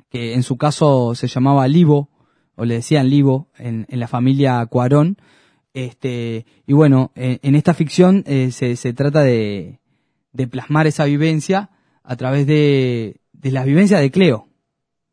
que 0.08 0.34
en 0.34 0.42
su 0.42 0.56
caso 0.56 1.14
se 1.14 1.26
llamaba 1.28 1.68
Livo, 1.68 2.08
o 2.56 2.64
le 2.64 2.74
decían 2.74 3.08
Livo, 3.08 3.48
en, 3.58 3.86
en 3.88 4.00
la 4.00 4.08
familia 4.08 4.64
Cuarón. 4.66 5.16
Este, 5.72 6.46
y 6.66 6.72
bueno, 6.72 7.12
en, 7.14 7.38
en 7.42 7.54
esta 7.54 7.74
ficción 7.74 8.24
eh, 8.26 8.50
se, 8.50 8.74
se 8.76 8.92
trata 8.92 9.22
de, 9.22 9.78
de 10.32 10.46
plasmar 10.48 10.86
esa 10.86 11.04
vivencia 11.04 11.70
a 12.02 12.16
través 12.16 12.46
de, 12.46 13.20
de 13.32 13.50
la 13.52 13.64
vivencia 13.64 13.98
de 13.98 14.10
Cleo. 14.10 14.48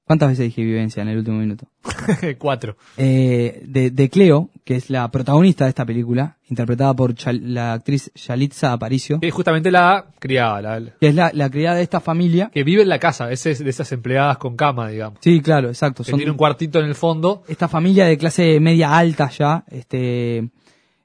¿Cuántas 0.07 0.29
veces 0.29 0.45
dije 0.45 0.63
vivencia 0.63 1.03
en 1.03 1.09
el 1.09 1.17
último 1.17 1.37
minuto? 1.37 1.67
Cuatro. 2.39 2.77
Eh, 2.95 3.61
de, 3.67 3.91
de 3.91 4.09
Cleo, 4.09 4.49
que 4.63 4.77
es 4.77 4.89
la 4.89 5.11
protagonista 5.11 5.65
de 5.65 5.69
esta 5.69 5.85
película, 5.85 6.37
interpretada 6.49 6.93
por 6.93 7.13
Chal- 7.13 7.41
la 7.43 7.73
actriz 7.73 8.09
Yalitza 8.15 8.71
Aparicio, 8.71 9.19
Que 9.19 9.27
es 9.27 9.33
justamente 9.33 9.69
la 9.69 10.05
criada, 10.17 10.61
la, 10.61 10.79
la- 10.79 10.91
que 10.97 11.09
es 11.09 11.13
la, 11.13 11.31
la 11.33 11.49
criada 11.49 11.75
de 11.75 11.83
esta 11.83 11.99
familia. 11.99 12.49
que 12.53 12.63
vive 12.63 12.83
en 12.83 12.87
la 12.89 12.99
casa, 12.99 13.29
es 13.33 13.43
de 13.43 13.69
esas 13.69 13.91
empleadas 13.91 14.37
con 14.37 14.55
cama, 14.55 14.87
digamos. 14.89 15.19
Sí, 15.21 15.41
claro, 15.41 15.67
exacto. 15.67 16.03
Que 16.05 16.11
Son, 16.11 16.17
tiene 16.19 16.31
un 16.31 16.37
cuartito 16.37 16.79
en 16.79 16.85
el 16.85 16.95
fondo. 16.95 17.43
esta 17.49 17.67
familia 17.67 18.05
de 18.05 18.17
clase 18.17 18.61
media 18.61 18.97
alta 18.97 19.29
ya, 19.29 19.65
este, 19.67 20.49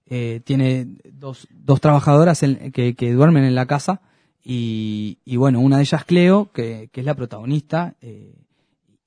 eh, 0.08 0.40
tiene 0.44 0.86
dos, 1.12 1.48
dos 1.50 1.80
trabajadoras 1.80 2.40
en- 2.44 2.70
que, 2.70 2.94
que 2.94 3.12
duermen 3.12 3.42
en 3.42 3.56
la 3.56 3.66
casa 3.66 4.00
y, 4.44 5.18
y 5.24 5.36
bueno, 5.36 5.58
una 5.58 5.78
de 5.78 5.82
ellas 5.82 6.04
Cleo, 6.04 6.50
que, 6.52 6.88
que 6.92 7.00
es 7.00 7.06
la 7.06 7.14
protagonista, 7.16 7.94
eh, 8.00 8.34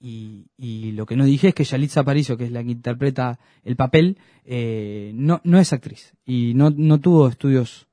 y, 0.07 0.51
y 0.55 0.91
lo 0.91 1.07
que 1.07 1.15
no 1.15 1.25
dije 1.25 1.47
es 1.47 1.55
que 1.55 1.63
Yalitza 1.63 2.01
Aparicio, 2.01 2.37
que 2.37 2.43
es 2.43 2.51
la 2.51 2.63
que 2.63 2.69
interpreta 2.69 3.39
el 3.63 3.75
papel, 3.75 4.19
eh, 4.45 5.11
no, 5.15 5.41
no 5.43 5.57
es 5.57 5.73
actriz 5.73 6.13
y 6.27 6.53
no, 6.53 6.69
no 6.69 6.99
tuvo 6.99 7.27
estudios 7.27 7.87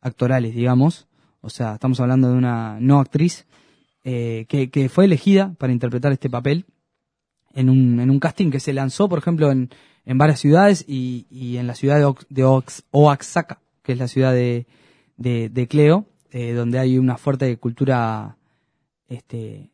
actorales, 0.00 0.56
digamos, 0.56 1.06
o 1.40 1.50
sea, 1.50 1.74
estamos 1.74 2.00
hablando 2.00 2.28
de 2.32 2.34
una 2.34 2.80
no 2.80 2.98
actriz 2.98 3.46
eh, 4.02 4.44
que, 4.48 4.70
que 4.70 4.88
fue 4.88 5.04
elegida 5.04 5.54
para 5.56 5.72
interpretar 5.72 6.10
este 6.10 6.28
papel 6.28 6.66
en 7.54 7.70
un, 7.70 8.00
en 8.00 8.10
un 8.10 8.18
casting 8.18 8.50
que 8.50 8.58
se 8.58 8.72
lanzó, 8.72 9.08
por 9.08 9.20
ejemplo, 9.20 9.52
en, 9.52 9.70
en 10.04 10.18
varias 10.18 10.40
ciudades 10.40 10.84
y, 10.88 11.28
y 11.30 11.58
en 11.58 11.68
la 11.68 11.76
ciudad 11.76 12.16
de, 12.28 12.44
Oaxaca, 12.90 13.60
que 13.84 13.92
es 13.92 13.98
la 13.98 14.08
ciudad 14.08 14.32
de, 14.32 14.66
de, 15.16 15.48
de 15.48 15.68
Cleo, 15.68 16.06
eh, 16.32 16.54
donde 16.54 16.80
hay 16.80 16.98
una 16.98 17.18
fuerte 17.18 17.56
cultura 17.58 18.36
este, 19.06 19.71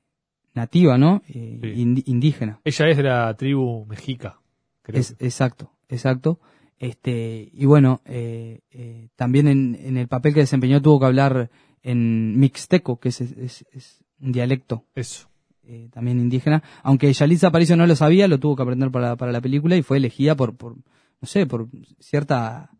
nativa, 0.58 0.98
¿no? 0.98 1.22
Eh, 1.28 1.58
Sí. 1.62 2.02
indígena. 2.06 2.60
Ella 2.64 2.88
es 2.88 2.96
de 2.98 3.02
la 3.02 3.34
tribu 3.34 3.86
mexica. 3.86 4.38
Creo 4.82 5.00
Es, 5.00 5.16
exacto, 5.18 5.72
exacto. 5.88 6.38
Este, 6.78 7.48
y 7.52 7.64
bueno, 7.66 8.00
eh, 8.04 8.60
eh, 8.70 9.08
también 9.16 9.48
en, 9.48 9.74
en 9.80 9.96
el 9.96 10.06
papel 10.08 10.32
que 10.34 10.40
desempeñó 10.40 10.80
tuvo 10.80 11.00
que 11.00 11.06
hablar 11.06 11.50
en 11.82 12.38
mixteco, 12.38 12.98
que 13.00 13.08
es, 13.08 13.20
es- 13.20 13.64
es 13.72 14.04
un 14.20 14.32
dialecto 14.32 14.84
Eso. 14.94 15.28
eh, 15.64 15.88
también 15.92 16.18
indígena, 16.20 16.62
aunque 16.82 17.12
Yalitza 17.12 17.48
Aparicio 17.48 17.76
no 17.76 17.86
lo 17.86 17.96
sabía, 17.96 18.28
lo 18.28 18.38
tuvo 18.38 18.54
que 18.56 18.62
aprender 18.62 18.90
para, 18.90 19.16
para 19.16 19.32
la 19.32 19.40
película 19.40 19.76
y 19.76 19.82
fue 19.82 19.96
elegida 19.96 20.34
por, 20.36 20.56
por 20.56 20.76
no 20.76 21.26
sé, 21.26 21.46
por 21.46 21.68
cierta 21.98 22.70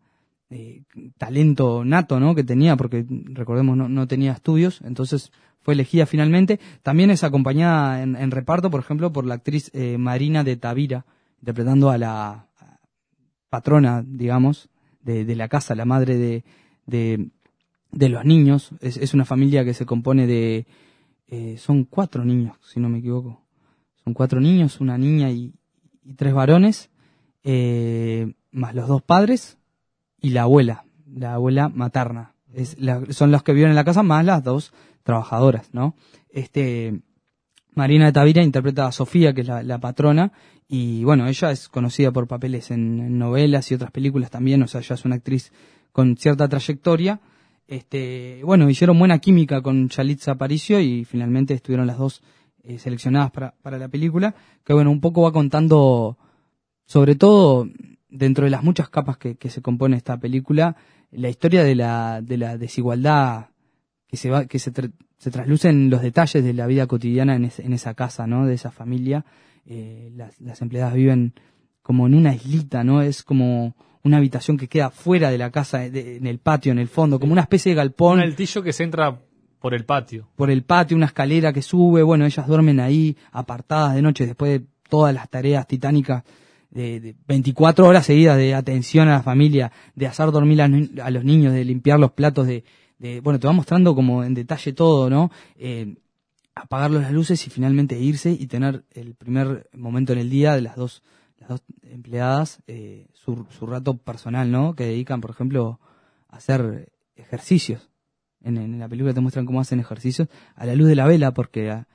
eh, 0.49 0.83
talento 1.17 1.83
nato, 1.85 2.19
¿no? 2.19 2.33
Que 2.35 2.43
tenía, 2.43 2.75
porque 2.77 3.05
recordemos 3.25 3.75
no, 3.77 3.87
no 3.89 4.07
tenía 4.07 4.31
estudios, 4.31 4.81
entonces 4.81 5.31
fue 5.61 5.73
elegida 5.73 6.05
finalmente. 6.05 6.59
También 6.83 7.11
es 7.11 7.23
acompañada 7.23 8.01
en, 8.01 8.15
en 8.15 8.31
reparto, 8.31 8.69
por 8.69 8.79
ejemplo, 8.79 9.11
por 9.11 9.25
la 9.25 9.35
actriz 9.35 9.71
eh, 9.73 9.97
Marina 9.97 10.43
de 10.43 10.57
Tavira, 10.57 11.05
interpretando 11.39 11.89
a 11.89 11.97
la 11.97 12.47
patrona, 13.49 14.03
digamos, 14.05 14.69
de, 15.01 15.35
la 15.35 15.47
casa, 15.47 15.73
la 15.75 15.85
madre 15.85 16.17
de, 16.17 16.43
de, 16.85 18.09
los 18.09 18.25
niños. 18.25 18.71
Es, 18.81 18.97
es 18.97 19.13
una 19.13 19.25
familia 19.25 19.65
que 19.65 19.73
se 19.73 19.85
compone 19.85 20.27
de, 20.27 20.67
eh, 21.27 21.57
son 21.57 21.85
cuatro 21.85 22.23
niños, 22.25 22.57
si 22.61 22.79
no 22.79 22.89
me 22.89 22.99
equivoco. 22.99 23.41
Son 24.03 24.13
cuatro 24.13 24.39
niños, 24.39 24.79
una 24.81 24.97
niña 24.97 25.31
y, 25.31 25.53
y 26.03 26.13
tres 26.13 26.33
varones, 26.33 26.89
eh, 27.43 28.33
más 28.51 28.73
los 28.75 28.87
dos 28.87 29.01
padres 29.01 29.57
y 30.21 30.31
la 30.31 30.43
abuela, 30.43 30.85
la 31.05 31.35
abuela 31.35 31.69
materna. 31.69 32.35
Son 33.09 33.31
los 33.31 33.43
que 33.43 33.53
viven 33.53 33.69
en 33.69 33.75
la 33.75 33.83
casa 33.83 34.03
más 34.03 34.25
las 34.25 34.43
dos 34.43 34.73
trabajadoras, 35.03 35.73
¿no? 35.73 35.95
Este, 36.29 37.01
Marina 37.73 38.05
de 38.05 38.11
Tavira 38.11 38.43
interpreta 38.43 38.87
a 38.87 38.91
Sofía, 38.91 39.33
que 39.33 39.41
es 39.41 39.47
la, 39.47 39.79
patrona, 39.79 40.31
y 40.67 41.03
bueno, 41.03 41.27
ella 41.27 41.51
es 41.51 41.69
conocida 41.69 42.11
por 42.11 42.27
papeles 42.27 42.71
en, 42.71 42.99
en 42.99 43.17
novelas 43.17 43.71
y 43.71 43.75
otras 43.75 43.91
películas 43.91 44.29
también, 44.29 44.61
o 44.63 44.67
sea, 44.67 44.81
ella 44.81 44.95
es 44.95 45.05
una 45.05 45.15
actriz 45.15 45.51
con 45.91 46.17
cierta 46.17 46.47
trayectoria. 46.47 47.19
Este, 47.67 48.41
bueno, 48.43 48.69
hicieron 48.69 48.97
buena 48.97 49.19
química 49.19 49.61
con 49.61 49.89
Chalitza 49.89 50.31
Aparicio 50.31 50.79
y 50.79 51.05
finalmente 51.05 51.53
estuvieron 51.53 51.85
las 51.85 51.99
dos 51.99 52.23
eh, 52.63 52.79
seleccionadas 52.79 53.31
para, 53.31 53.53
para 53.61 53.77
la 53.77 53.87
película, 53.87 54.33
que 54.63 54.73
bueno, 54.73 54.91
un 54.91 54.99
poco 54.99 55.21
va 55.21 55.31
contando, 55.31 56.17
sobre 56.85 57.15
todo 57.15 57.67
dentro 58.09 58.45
de 58.45 58.51
las 58.51 58.63
muchas 58.63 58.89
capas 58.89 59.17
que, 59.17 59.35
que 59.35 59.49
se 59.49 59.61
compone 59.61 59.97
esta 59.97 60.19
película, 60.19 60.75
la 61.11 61.29
historia 61.29 61.63
de 61.63 61.75
la, 61.75 62.21
de 62.21 62.37
la 62.37 62.57
desigualdad 62.57 63.47
que 64.07 64.17
se 64.17 64.29
va, 64.29 64.45
que 64.45 64.59
se, 64.59 64.73
tra- 64.73 64.91
se 65.17 65.31
trasluce 65.31 65.69
en 65.69 65.89
los 65.89 66.01
detalles 66.01 66.43
de 66.43 66.53
la 66.53 66.67
vida 66.67 66.87
cotidiana 66.87 67.35
en, 67.35 67.51
en 67.57 67.73
esa 67.73 67.93
casa, 67.93 68.27
¿no? 68.27 68.45
De 68.45 68.53
esa 68.55 68.71
familia. 68.71 69.25
Eh, 69.65 70.11
las, 70.15 70.39
las 70.41 70.61
empleadas 70.61 70.93
viven 70.93 71.33
como 71.81 72.07
en 72.07 72.15
una 72.15 72.33
islita, 72.33 72.83
¿no? 72.83 73.01
Es 73.01 73.23
como 73.23 73.75
una 74.03 74.17
habitación 74.17 74.57
que 74.57 74.67
queda 74.67 74.89
fuera 74.89 75.29
de 75.29 75.37
la 75.37 75.51
casa, 75.51 75.79
de- 75.79 76.17
en 76.17 76.25
el 76.27 76.39
patio, 76.39 76.71
en 76.71 76.79
el 76.79 76.87
fondo, 76.87 77.19
como 77.19 77.33
una 77.33 77.41
especie 77.41 77.71
de 77.71 77.75
galpón 77.75 78.13
Un 78.19 78.23
altillo 78.23 78.63
que 78.63 78.73
se 78.73 78.83
entra 78.83 79.19
por 79.59 79.73
el 79.73 79.85
patio. 79.85 80.29
por 80.35 80.49
el 80.49 80.63
patio, 80.63 80.95
una 80.95 81.07
escalera 81.07 81.51
que 81.51 81.61
sube, 81.61 82.01
bueno, 82.01 82.25
ellas 82.25 82.47
duermen 82.47 82.79
ahí, 82.79 83.17
apartadas 83.31 83.93
de 83.95 84.01
noche, 84.01 84.25
después 84.25 84.51
de 84.61 84.65
todas 84.89 85.13
las 85.13 85.29
tareas 85.29 85.67
titánicas 85.67 86.23
de, 86.71 86.99
de 86.99 87.15
24 87.27 87.87
horas 87.87 88.05
seguidas 88.05 88.37
de 88.37 88.53
atención 88.53 89.07
a 89.07 89.13
la 89.13 89.23
familia, 89.23 89.71
de 89.95 90.07
hacer 90.07 90.31
dormir 90.31 90.61
a, 90.61 90.67
los 91.11 91.23
niños, 91.23 91.53
de 91.53 91.65
limpiar 91.65 91.99
los 91.99 92.11
platos, 92.11 92.47
de, 92.47 92.63
de- 92.99 93.21
bueno, 93.21 93.39
te 93.39 93.47
va 93.47 93.53
mostrando 93.53 93.95
como 93.95 94.23
en 94.23 94.33
detalle 94.33 94.73
todo, 94.73 95.09
¿no? 95.09 95.31
Eh, 95.55 95.95
apagar 96.55 96.91
las 96.91 97.11
luces 97.11 97.45
y 97.47 97.49
finalmente 97.49 97.97
irse 97.99 98.31
y 98.31 98.47
tener 98.47 98.83
el 98.91 99.15
primer 99.15 99.69
momento 99.73 100.13
en 100.13 100.19
el 100.19 100.29
día 100.29 100.53
de 100.55 100.61
las 100.61 100.75
dos, 100.75 101.03
las 101.37 101.49
dos 101.49 101.63
empleadas, 101.83 102.61
eh, 102.67 103.07
su, 103.13 103.45
su 103.49 103.65
rato 103.65 103.97
personal, 103.97 104.51
¿no? 104.51 104.75
Que 104.75 104.85
dedican, 104.85 105.21
por 105.21 105.31
ejemplo, 105.31 105.79
a 106.27 106.37
hacer 106.37 106.91
ejercicios. 107.15 107.89
En, 108.41 108.57
en 108.57 108.79
la 108.79 108.87
película 108.87 109.13
te 109.13 109.21
muestran 109.21 109.45
cómo 109.45 109.59
hacen 109.61 109.79
ejercicios 109.79 110.27
a 110.55 110.65
la 110.65 110.75
luz 110.75 110.87
de 110.87 110.95
la 110.95 111.05
vela 111.05 111.31
porque 111.33 111.71
a, 111.71 111.87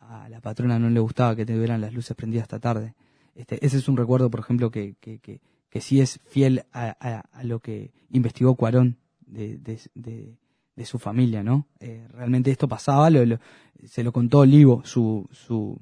a 0.00 0.28
la 0.28 0.40
patrona 0.40 0.78
no 0.78 0.88
le 0.90 1.00
gustaba 1.00 1.36
que 1.36 1.44
te 1.46 1.56
vieran 1.56 1.80
las 1.80 1.92
luces 1.92 2.16
prendidas 2.16 2.44
hasta 2.44 2.58
tarde. 2.60 2.94
Este, 3.34 3.64
ese 3.64 3.78
es 3.78 3.88
un 3.88 3.96
recuerdo, 3.96 4.30
por 4.30 4.40
ejemplo, 4.40 4.70
que, 4.70 4.94
que, 5.00 5.18
que, 5.18 5.40
que 5.70 5.80
sí 5.80 6.00
es 6.00 6.20
fiel 6.26 6.64
a, 6.72 6.90
a, 7.32 7.44
lo 7.44 7.60
que 7.60 7.92
investigó 8.10 8.54
Cuarón 8.56 8.98
de, 9.26 9.56
de, 9.58 9.80
de, 9.94 10.84
su 10.84 10.98
familia, 10.98 11.42
¿no? 11.42 11.68
Eh, 11.80 12.06
realmente 12.10 12.50
esto 12.50 12.68
pasaba, 12.68 13.08
lo, 13.08 13.38
se 13.84 14.02
lo 14.02 14.12
contó 14.12 14.40
Olivo, 14.40 14.82
su, 14.84 15.28
su, 15.30 15.78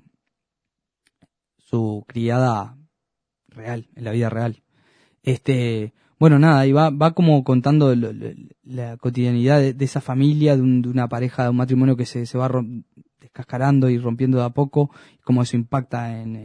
su 1.57 2.05
criada 2.07 2.77
real, 3.49 3.89
en 3.97 4.05
la 4.05 4.13
vida 4.13 4.29
real. 4.31 4.63
Este, 5.23 5.93
bueno, 6.19 6.39
nada, 6.39 6.67
y 6.67 6.73
va, 6.73 6.91
va 6.91 7.15
como 7.15 7.43
contando 7.45 7.95
la 7.95 8.97
cotidianidad 8.99 9.59
de, 9.75 9.85
esa 9.85 10.01
familia, 10.01 10.55
de, 10.55 10.63
un- 10.63 10.83
de 10.83 10.89
una 10.91 11.09
pareja, 11.09 11.45
de 11.45 11.51
un 11.51 11.57
matrimonio 11.57 11.97
que 11.97 12.07
se, 12.07 12.27
se 12.27 12.37
va 12.39 12.51
descascarando 13.21 13.89
y 13.89 13.99
rompiendo 13.99 14.39
de 14.39 14.45
a 14.45 14.51
poco, 14.51 14.91
cómo 15.25 15.43
eso 15.43 15.57
impacta 15.57 16.21
en, 16.21 16.37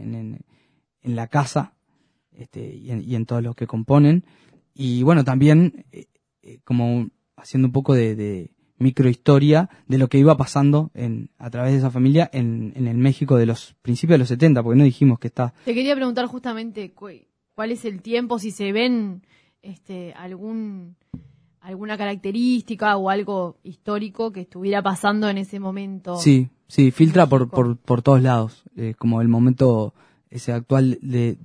en- 1.06 1.16
la 1.16 1.26
casa 1.28 1.72
este, 2.32 2.74
y, 2.74 2.90
en, 2.90 3.02
y 3.02 3.14
en 3.14 3.24
todos 3.26 3.42
los 3.42 3.54
que 3.56 3.66
componen. 3.66 4.24
Y 4.74 5.02
bueno, 5.02 5.24
también 5.24 5.86
eh, 5.92 6.06
eh, 6.42 6.58
como 6.64 7.08
haciendo 7.36 7.68
un 7.68 7.72
poco 7.72 7.94
de, 7.94 8.14
de 8.14 8.50
microhistoria 8.78 9.68
de 9.88 9.98
lo 9.98 10.08
que 10.08 10.18
iba 10.18 10.36
pasando 10.36 10.90
en, 10.94 11.30
a 11.38 11.48
través 11.50 11.72
de 11.72 11.78
esa 11.78 11.90
familia 11.90 12.28
en, 12.32 12.72
en 12.76 12.86
el 12.88 12.96
México 12.98 13.36
de 13.36 13.46
los 13.46 13.74
principios 13.82 14.14
de 14.14 14.18
los 14.18 14.28
70, 14.28 14.62
porque 14.62 14.78
no 14.78 14.84
dijimos 14.84 15.18
que 15.18 15.28
está 15.28 15.54
Te 15.64 15.74
quería 15.74 15.94
preguntar 15.94 16.26
justamente 16.26 16.92
cu- 16.92 17.08
cuál 17.54 17.70
es 17.72 17.84
el 17.84 18.02
tiempo, 18.02 18.38
si 18.38 18.50
se 18.50 18.72
ven 18.72 19.22
este 19.62 20.12
algún 20.14 20.96
alguna 21.60 21.96
característica 21.98 22.96
o 22.96 23.10
algo 23.10 23.56
histórico 23.64 24.30
que 24.30 24.42
estuviera 24.42 24.82
pasando 24.82 25.28
en 25.28 25.38
ese 25.38 25.58
momento. 25.58 26.16
Sí, 26.16 26.48
sí, 26.68 26.92
filtra 26.92 27.26
por, 27.26 27.50
por, 27.50 27.76
por 27.76 28.02
todos 28.02 28.22
lados. 28.22 28.62
Eh, 28.76 28.94
como 28.96 29.20
el 29.20 29.26
momento 29.28 29.92
ese 30.30 30.52
actual 30.52 30.98
de, 31.02 31.36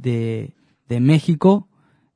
de, 0.87 0.99
México, 0.99 1.69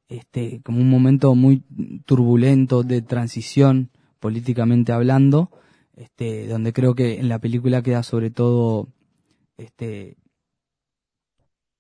este, 0.10 0.62
como 0.64 0.80
un 0.80 0.90
momento 0.90 1.34
muy 1.36 1.64
turbulento 2.06 2.84
de 2.84 3.02
transición 3.02 3.90
políticamente 4.20 4.92
hablando, 4.92 5.50
este, 5.96 6.48
donde 6.48 6.74
creo 6.74 6.94
que 6.94 7.20
en 7.20 7.30
la 7.30 7.40
película 7.40 7.82
queda 7.82 8.04
sobre 8.04 8.32
todo, 8.32 8.90
este, 9.58 10.18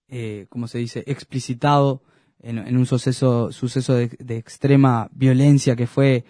eh, 0.07 0.45
¿cómo 0.49 0.67
se 0.67 0.77
dice?, 0.77 1.03
explicitado 1.07 2.01
en, 2.39 2.77
un 2.77 2.85
suceso, 2.85 3.51
suceso 3.51 3.95
de 3.95 4.37
extrema 4.37 5.09
violencia 5.11 5.75
que 5.75 5.87
fue 5.87 6.25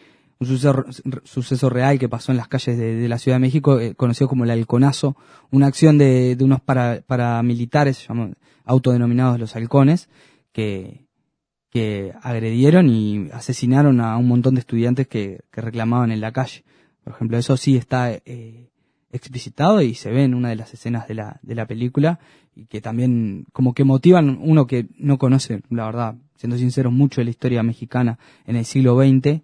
un 0.52 0.58
suceso, 0.58 0.86
suceso 1.24 1.70
real 1.70 2.00
que 2.00 2.10
pasó 2.10 2.32
en 2.32 2.38
las 2.38 2.48
calles 2.48 2.78
de, 2.78 3.08
la 3.08 3.18
Ciudad 3.18 3.36
de 3.36 3.42
México, 3.42 3.80
eh, 3.80 3.96
conocido 3.96 4.28
como 4.28 4.44
el 4.44 4.52
Halconazo, 4.52 5.16
una 5.52 5.68
acción 5.68 5.98
de, 5.98 6.38
unos 6.40 6.62
para, 6.62 7.02
paramilitares 7.02 8.08
autodenominados 8.64 9.40
los 9.40 9.56
halcones, 9.56 10.10
que, 10.52 11.06
que 11.70 12.14
agredieron 12.22 12.90
y 12.90 13.30
asesinaron 13.32 14.00
a 14.02 14.18
un 14.18 14.28
montón 14.28 14.56
de 14.56 14.62
estudiantes 14.62 15.08
que, 15.08 15.42
que 15.52 15.62
reclamaban 15.62 16.12
en 16.12 16.22
la 16.22 16.32
calle. 16.32 16.64
Por 17.04 17.14
ejemplo, 17.14 17.38
eso 17.38 17.58
sí 17.58 17.78
está 17.78 18.12
eh, 18.12 18.72
explicitado 19.12 19.82
y 19.82 19.94
se 19.94 20.10
ve 20.12 20.24
en 20.24 20.34
una 20.34 20.50
de 20.50 20.56
las 20.56 20.74
escenas 20.74 21.08
de 21.08 21.16
la, 21.16 21.40
de 21.42 21.56
la 21.56 21.68
película 21.68 22.20
y 22.56 22.66
que 22.66 22.82
también 22.82 23.46
como 23.52 23.74
que 23.74 23.84
motivan 23.84 24.40
uno 24.42 24.68
que 24.68 24.88
no 24.98 25.18
conoce, 25.18 25.62
la 25.70 25.86
verdad, 25.86 26.16
siendo 26.36 26.58
sinceros, 26.58 26.92
mucho 26.92 27.22
de 27.22 27.26
la 27.26 27.32
historia 27.32 27.64
mexicana 27.64 28.20
en 28.46 28.56
el 28.56 28.66
siglo 28.66 28.98
XX. 28.98 29.42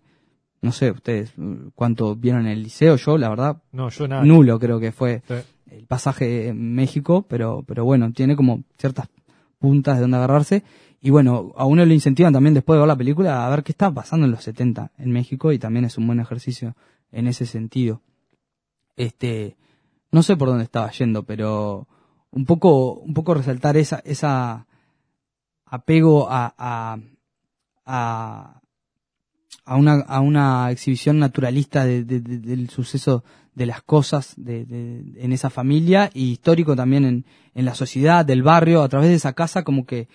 No 0.61 0.71
sé, 0.71 0.91
ustedes, 0.91 1.33
cuánto 1.75 2.15
vieron 2.15 2.41
en 2.41 2.51
el 2.53 2.63
liceo, 2.63 2.95
yo, 2.95 3.17
la 3.17 3.29
verdad, 3.29 3.61
No, 3.71 3.89
yo 3.89 4.07
nada. 4.07 4.23
nulo 4.23 4.59
creo 4.59 4.79
que 4.79 4.91
fue 4.91 5.23
Sí. 5.27 5.33
el 5.71 5.87
pasaje 5.87 6.49
en 6.49 6.75
México, 6.75 7.25
pero, 7.27 7.63
pero 7.67 7.83
bueno, 7.83 8.11
tiene 8.13 8.35
como 8.35 8.63
ciertas 8.77 9.09
puntas 9.57 9.95
de 9.95 10.01
donde 10.01 10.17
agarrarse. 10.17 10.63
Y 11.01 11.09
bueno, 11.09 11.51
a 11.57 11.65
uno 11.65 11.83
le 11.83 11.95
incentivan 11.95 12.31
también 12.33 12.53
después 12.53 12.75
de 12.75 12.81
ver 12.81 12.87
la 12.87 12.95
película 12.95 13.45
a 13.47 13.49
ver 13.49 13.63
qué 13.63 13.71
estaba 13.71 13.95
pasando 13.95 14.25
en 14.25 14.31
los 14.31 14.43
70 14.43 14.91
en 14.99 15.11
México 15.11 15.51
y 15.51 15.57
también 15.57 15.85
es 15.85 15.97
un 15.97 16.05
buen 16.05 16.19
ejercicio 16.19 16.75
en 17.11 17.27
ese 17.27 17.47
sentido. 17.47 18.01
Este, 18.95 19.55
no 20.11 20.21
sé 20.21 20.35
por 20.37 20.47
dónde 20.49 20.63
estaba 20.65 20.91
yendo, 20.91 21.23
pero 21.23 21.87
un 22.29 22.45
poco, 22.45 22.93
un 22.93 23.15
poco 23.15 23.33
resaltar 23.33 23.77
esa, 23.77 23.99
esa 24.05 24.67
apego 25.65 26.27
a, 26.29 26.53
a, 26.57 26.97
a, 27.85 28.60
a 29.65 29.75
una, 29.75 29.93
a 30.01 30.19
una 30.21 30.69
exhibición 30.71 31.19
naturalista 31.19 31.85
de- 31.85 32.03
de- 32.03 32.19
de- 32.19 32.39
del 32.39 32.69
suceso 32.69 33.23
de 33.53 33.65
las 33.65 33.81
cosas 33.81 34.33
de, 34.37 34.65
de- 34.65 35.03
en 35.23 35.33
esa 35.33 35.49
familia 35.49 36.09
y 36.13 36.31
histórico 36.31 36.75
también 36.75 37.05
en, 37.05 37.25
en 37.53 37.65
la 37.65 37.75
sociedad, 37.75 38.25
del 38.25 38.43
barrio, 38.43 38.81
a 38.81 38.89
través 38.89 39.09
de 39.09 39.15
esa 39.15 39.33
casa 39.33 39.63
como 39.63 39.85
que 39.85 40.07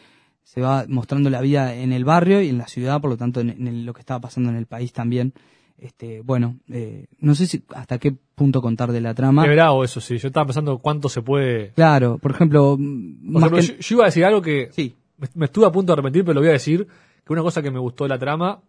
se 0.42 0.60
va 0.60 0.84
mostrando 0.88 1.28
la 1.30 1.40
vida 1.40 1.74
en 1.74 1.92
el 1.92 2.04
barrio 2.04 2.40
y 2.40 2.48
en 2.48 2.58
la 2.58 2.66
ciudad, 2.68 3.00
por 3.00 3.10
lo 3.10 3.16
tanto 3.16 3.40
en, 3.40 3.50
en 3.50 3.66
el- 3.68 3.84
lo 3.84 3.92
que 3.92 4.00
estaba 4.00 4.20
pasando 4.20 4.48
en 4.50 4.56
el 4.56 4.66
país 4.66 4.92
también. 4.92 5.32
Este, 5.78 6.22
bueno, 6.22 6.56
eh, 6.70 7.06
no 7.20 7.34
sé 7.34 7.46
si 7.46 7.62
hasta 7.74 7.98
qué 7.98 8.14
punto 8.34 8.62
contar 8.62 8.92
de 8.92 9.02
la 9.02 9.12
trama. 9.12 9.44
Qué 9.44 9.50
bravo 9.50 9.84
eso, 9.84 10.00
sí. 10.00 10.16
Yo 10.16 10.28
estaba 10.28 10.46
pensando 10.46 10.78
cuánto 10.78 11.10
se 11.10 11.20
puede... 11.20 11.72
Claro, 11.72 12.16
por 12.16 12.30
ejemplo, 12.30 12.76
Por 12.76 12.80
más 12.80 13.42
ejemplo, 13.42 13.58
que- 13.60 13.66
yo, 13.66 13.74
yo 13.80 13.94
iba 13.96 14.04
a 14.04 14.06
decir 14.06 14.24
algo 14.24 14.40
que 14.40 14.68
sí, 14.72 14.96
me, 15.18 15.28
me 15.34 15.44
estuve 15.46 15.66
a 15.66 15.70
punto 15.72 15.92
de 15.92 15.94
arrepentir, 15.94 16.24
pero 16.24 16.34
lo 16.34 16.40
voy 16.40 16.48
a 16.48 16.52
decir, 16.52 16.86
que 17.26 17.32
una 17.32 17.42
cosa 17.42 17.60
que 17.60 17.70
me 17.70 17.78
gustó 17.78 18.04
de 18.04 18.08
la 18.08 18.18
trama 18.18 18.60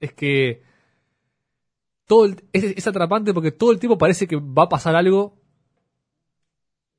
es 0.00 0.12
que 0.12 0.62
todo 2.06 2.24
el- 2.26 2.42
es, 2.52 2.64
es 2.64 2.86
atrapante 2.86 3.32
porque 3.34 3.50
todo 3.52 3.72
el 3.72 3.78
tiempo 3.78 3.98
parece 3.98 4.26
que 4.26 4.36
va 4.36 4.64
a 4.64 4.68
pasar 4.68 4.94
algo 4.96 5.34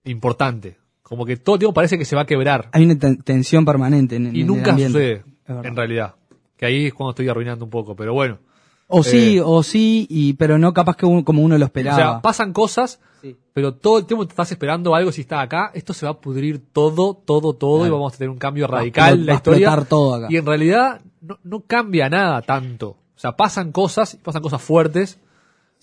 importante. 0.04 0.78
Como 1.02 1.26
que 1.26 1.38
todo 1.38 1.56
el 1.56 1.60
tiempo 1.60 1.74
parece 1.74 1.98
que 1.98 2.06
se 2.06 2.16
va 2.16 2.24
a 2.24 2.26
quebrar. 2.26 2.70
hay 2.74 2.84
una 2.86 2.98
ten- 3.00 3.22
tensión 3.22 3.64
permanente 3.66 4.16
en, 4.18 4.28
en 4.28 4.36
Y 4.36 4.44
nunca 4.44 4.78
sucede, 4.78 5.24
en 5.48 5.76
realidad. 5.76 6.16
Que 6.58 6.66
ahí 6.66 6.86
es 6.88 6.94
cuando 6.94 7.12
estoy 7.12 7.30
arruinando 7.30 7.66
un 7.66 7.72
poco, 7.72 7.96
pero 7.96 8.14
bueno. 8.14 8.40
O 8.88 9.04
sí, 9.04 9.38
Eh, 9.38 9.42
o 9.44 9.64
sí, 9.64 10.08
y, 10.10 10.34
pero 10.34 10.58
no 10.58 10.74
capaz 10.74 10.96
que 10.96 11.06
un- 11.06 11.24
como 11.24 11.42
uno 11.42 11.58
lo 11.58 11.66
esperaba. 11.66 11.98
O 11.98 12.00
sea, 12.00 12.22
pasan 12.22 12.54
cosas, 12.54 13.02
Sí. 13.22 13.36
pero 13.54 13.74
todo 13.74 13.98
el 13.98 14.06
tiempo 14.06 14.26
te 14.26 14.32
estás 14.32 14.50
esperando 14.52 14.96
algo 14.96 15.12
si 15.12 15.22
está 15.22 15.42
acá. 15.42 15.72
Esto 15.74 15.94
se 15.94 16.06
va 16.06 16.14
a 16.14 16.22
pudrir 16.22 16.62
todo, 16.72 17.14
todo, 17.14 17.54
todo 17.54 17.86
y 17.86 17.90
vamos 17.90 18.14
a 18.14 18.18
tener 18.18 18.30
un 18.30 18.38
cambio 18.38 18.66
radical 18.68 19.14
en 19.20 19.26
la 19.26 19.34
va 19.34 19.36
a 19.36 19.38
historia. 19.38 19.86
todo 19.90 20.16
acá. 20.16 20.28
Y 20.30 20.38
en 20.38 20.46
realidad 20.46 21.02
no, 21.22 21.38
no 21.44 21.62
cambia 21.68 22.10
nada 22.10 22.42
tanto. 22.44 22.90
O 22.92 23.20
sea, 23.20 23.36
pasan 23.36 23.72
cosas, 23.72 24.16
pasan 24.24 24.42
cosas 24.42 24.62
fuertes, 24.62 25.20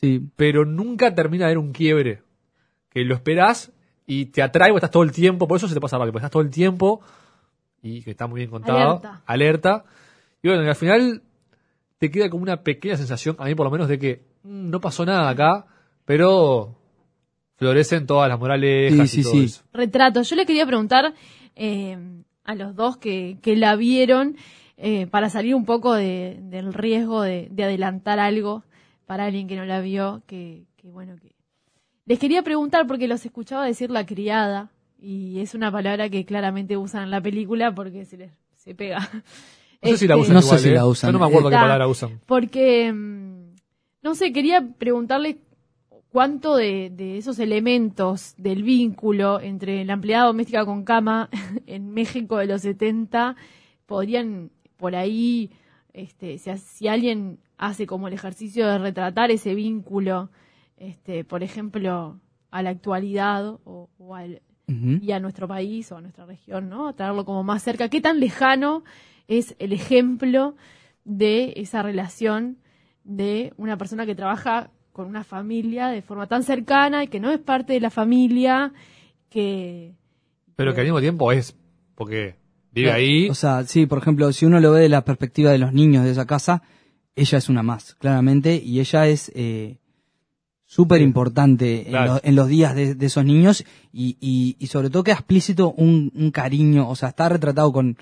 Sí, 0.01 0.21
pero 0.37 0.65
nunca 0.65 1.15
termina 1.15 1.45
de 1.47 1.53
haber 1.53 1.59
un 1.59 1.73
quiebre. 1.73 2.23
Que 2.91 3.05
lo 3.05 3.15
esperás 3.15 3.73
y 4.07 4.27
te 4.27 4.43
atrae 4.43 4.69
porque 4.71 4.79
estás 4.85 4.91
todo 4.91 5.03
el 5.03 5.13
tiempo, 5.13 5.47
por 5.49 5.57
eso 5.57 5.67
se 5.69 5.73
te 5.75 5.81
pasa 5.81 5.97
rápido, 5.97 6.13
porque 6.13 6.23
estás 6.27 6.31
todo 6.33 6.43
el 6.43 6.51
tiempo 6.51 7.01
y 7.83 8.03
que 8.03 8.11
está 8.11 8.27
muy 8.27 8.39
bien 8.41 8.51
contado, 8.51 8.79
Alerta. 9.01 9.23
alerta. 9.25 9.85
Y 10.43 10.49
bueno, 10.49 10.63
y 10.65 10.69
al 10.69 10.75
final 10.77 11.23
te 11.99 12.11
queda 12.11 12.29
como 12.31 12.43
una 12.43 12.63
pequeña 12.63 12.97
sensación, 12.97 13.37
a 13.39 13.45
mí 13.47 13.55
por 13.55 13.65
lo 13.67 13.71
menos, 13.71 13.89
de 13.89 13.99
que 13.99 14.23
mm, 14.43 14.71
no 14.71 14.81
pasó 14.81 15.05
nada 15.07 15.29
acá, 15.29 15.67
pero 16.05 16.77
florecen 17.57 18.07
todas 18.07 18.29
las 18.29 18.39
moralejas 18.39 19.11
Sí, 19.11 19.21
y 19.21 19.23
sí, 19.23 19.23
todo 19.23 19.33
sí. 19.33 19.45
eso. 19.45 19.63
retrato. 19.73 20.23
Yo 20.23 20.37
le 20.37 20.45
quería 20.47 20.67
preguntar 20.67 21.15
eh, 21.57 21.97
a 22.45 22.55
los 22.55 22.75
dos 22.75 22.97
que, 22.97 23.39
que 23.43 23.57
la 23.57 23.77
vieron 23.77 24.37
eh, 24.77 25.07
para 25.07 25.31
salir 25.31 25.55
un 25.55 25.65
poco 25.65 25.95
de- 25.95 26.39
del 26.43 26.75
riesgo 26.75 27.23
de, 27.23 27.49
de 27.51 27.65
adelantar 27.65 28.19
algo 28.19 28.65
para 29.07 29.25
alguien 29.27 29.47
que 29.47 29.57
no 29.57 29.65
la 29.65 29.81
vio, 29.81 30.23
que, 30.27 30.65
que 30.77 30.89
bueno, 30.91 31.17
que 31.23 31.33
les 32.07 32.19
quería 32.19 32.43
preguntar 32.43 32.87
porque 32.87 33.07
los 33.09 33.25
escuchaba 33.25 33.65
decir 33.65 33.91
la 33.91 34.05
criada 34.05 34.71
y 34.99 35.39
es 35.41 35.55
una 35.55 35.71
palabra 35.71 36.09
que 36.11 36.25
claramente 36.27 36.77
usan 36.77 37.05
en 37.05 37.11
la 37.11 37.21
película 37.21 37.75
porque 37.75 38.05
se 38.05 38.17
les 38.17 38.33
se 38.57 38.75
pega. 38.75 38.99
No 39.85 39.91
sé 39.91 39.99
si 39.99 40.07
la 40.09 40.15
Este, 40.15 40.23
usan 40.23 40.35
No 40.35 40.43
sé 40.43 40.59
si 40.59 40.69
¿eh? 40.69 40.73
la 40.73 40.87
usan. 40.87 41.09
Yo 41.09 41.13
no 41.13 41.19
me 41.19 41.27
acuerdo 41.27 41.51
qué 41.51 41.57
palabra 41.57 41.87
usan. 41.87 42.21
Porque, 42.27 42.93
mm, 42.93 43.55
no 44.03 44.15
sé, 44.15 44.33
quería 44.33 44.67
preguntarle 44.79 45.39
cuánto 46.11 46.57
de, 46.57 46.91
de 46.91 47.19
esos 47.19 47.39
elementos 47.39 48.35
del 48.39 48.63
vínculo 48.63 49.41
entre 49.41 49.85
la 49.85 49.95
empleada 49.95 50.27
doméstica 50.27 50.65
con 50.65 50.85
cama 50.85 51.29
en 51.67 51.93
México 51.93 52.39
de 52.39 52.47
los 52.47 52.63
70 52.63 53.37
podrían 53.87 54.51
por 54.77 54.95
ahí, 54.97 55.51
este, 55.93 56.39
si, 56.39 56.57
si 56.59 56.89
alguien 56.89 57.39
hace 57.59 57.87
como 57.87 58.09
el 58.09 58.15
ejercicio 58.15 58.67
de 58.67 58.79
retratar 58.79 59.31
ese 59.31 59.55
vínculo, 59.55 60.31
este, 60.77 61.25
por 61.25 61.43
ejemplo, 61.43 62.21
a 62.51 62.63
la 62.63 62.71
actualidad 62.71 63.59
o, 63.65 63.89
o 63.99 64.15
al, 64.15 64.43
y 64.67 65.13
a 65.13 65.21
nuestro 65.21 65.47
país 65.47 65.91
o 65.93 65.97
a 65.97 66.01
nuestra 66.01 66.25
región, 66.25 66.69
¿no? 66.69 66.95
Traerlo 66.95 67.25
como 67.25 67.43
más 67.43 67.63
cerca. 67.63 67.89
¿Qué 67.89 68.01
tan 68.01 68.19
lejano 68.19 68.83
es 69.29 69.55
el 69.59 69.73
ejemplo 69.73 70.57
de 71.05 71.53
esa 71.57 71.83
relación 71.83 72.59
de 73.05 73.53
una 73.57 73.77
persona 73.77 74.07
que 74.07 74.15
trabaja 74.15 74.71
con 74.93 75.07
una 75.07 75.25
familia 75.25 75.89
de 75.89 76.03
forma 76.03 76.27
tan 76.27 76.43
cercana 76.45 77.05
y 77.05 77.09
que 77.09 77.21
no 77.21 77.31
es 77.31 77.39
parte 77.41 77.73
de 77.73 77.81
la 77.81 77.91
familia, 77.91 78.73
que... 79.29 79.95
Pero 80.57 80.73
que 80.75 80.81
al 80.81 80.87
mismo 80.87 81.01
tiempo 81.01 81.33
es, 81.33 81.57
porque 81.97 82.37
vive 82.73 82.89
Claro, 82.89 82.99
ahí, 82.99 83.29
O 83.29 83.35
sea, 83.35 83.65
sí, 83.65 83.87
por 83.87 83.99
ejemplo, 83.99 84.33
si 84.33 84.47
uno 84.47 84.61
lo 84.61 84.71
ve 84.73 84.83
de 84.83 84.89
la 84.89 85.05
perspectiva 85.05 85.51
de 85.51 85.59
los 85.59 85.73
niños 85.73 86.05
de 86.05 86.13
esa 86.13 86.27
casa, 86.27 86.63
ella 87.17 87.39
es 87.39 87.49
una 87.49 87.63
más, 87.63 87.95
claramente, 87.97 88.55
y 88.65 88.79
ella 88.81 89.07
es 89.09 89.33
eh, 89.35 89.79
súper 90.65 91.01
importante 91.03 91.83
en, 91.83 91.89
Claro. 91.91 92.15
lo- 92.15 92.21
en 92.23 92.37
los 92.37 92.49
días 92.49 92.75
de, 92.75 92.95
de 92.95 93.07
esos 93.07 93.25
niños 93.25 93.65
y, 93.93 94.17
y, 94.21 94.57
y 94.59 94.67
sobre 94.69 94.91
todo 94.91 95.03
queda 95.05 95.15
explícito 95.17 95.73
un, 95.73 96.13
un 96.15 96.31
cariño, 96.31 96.89
o 96.89 96.95
sea, 96.97 97.11
está 97.11 97.29
retratado 97.29 97.73
con, 97.73 97.97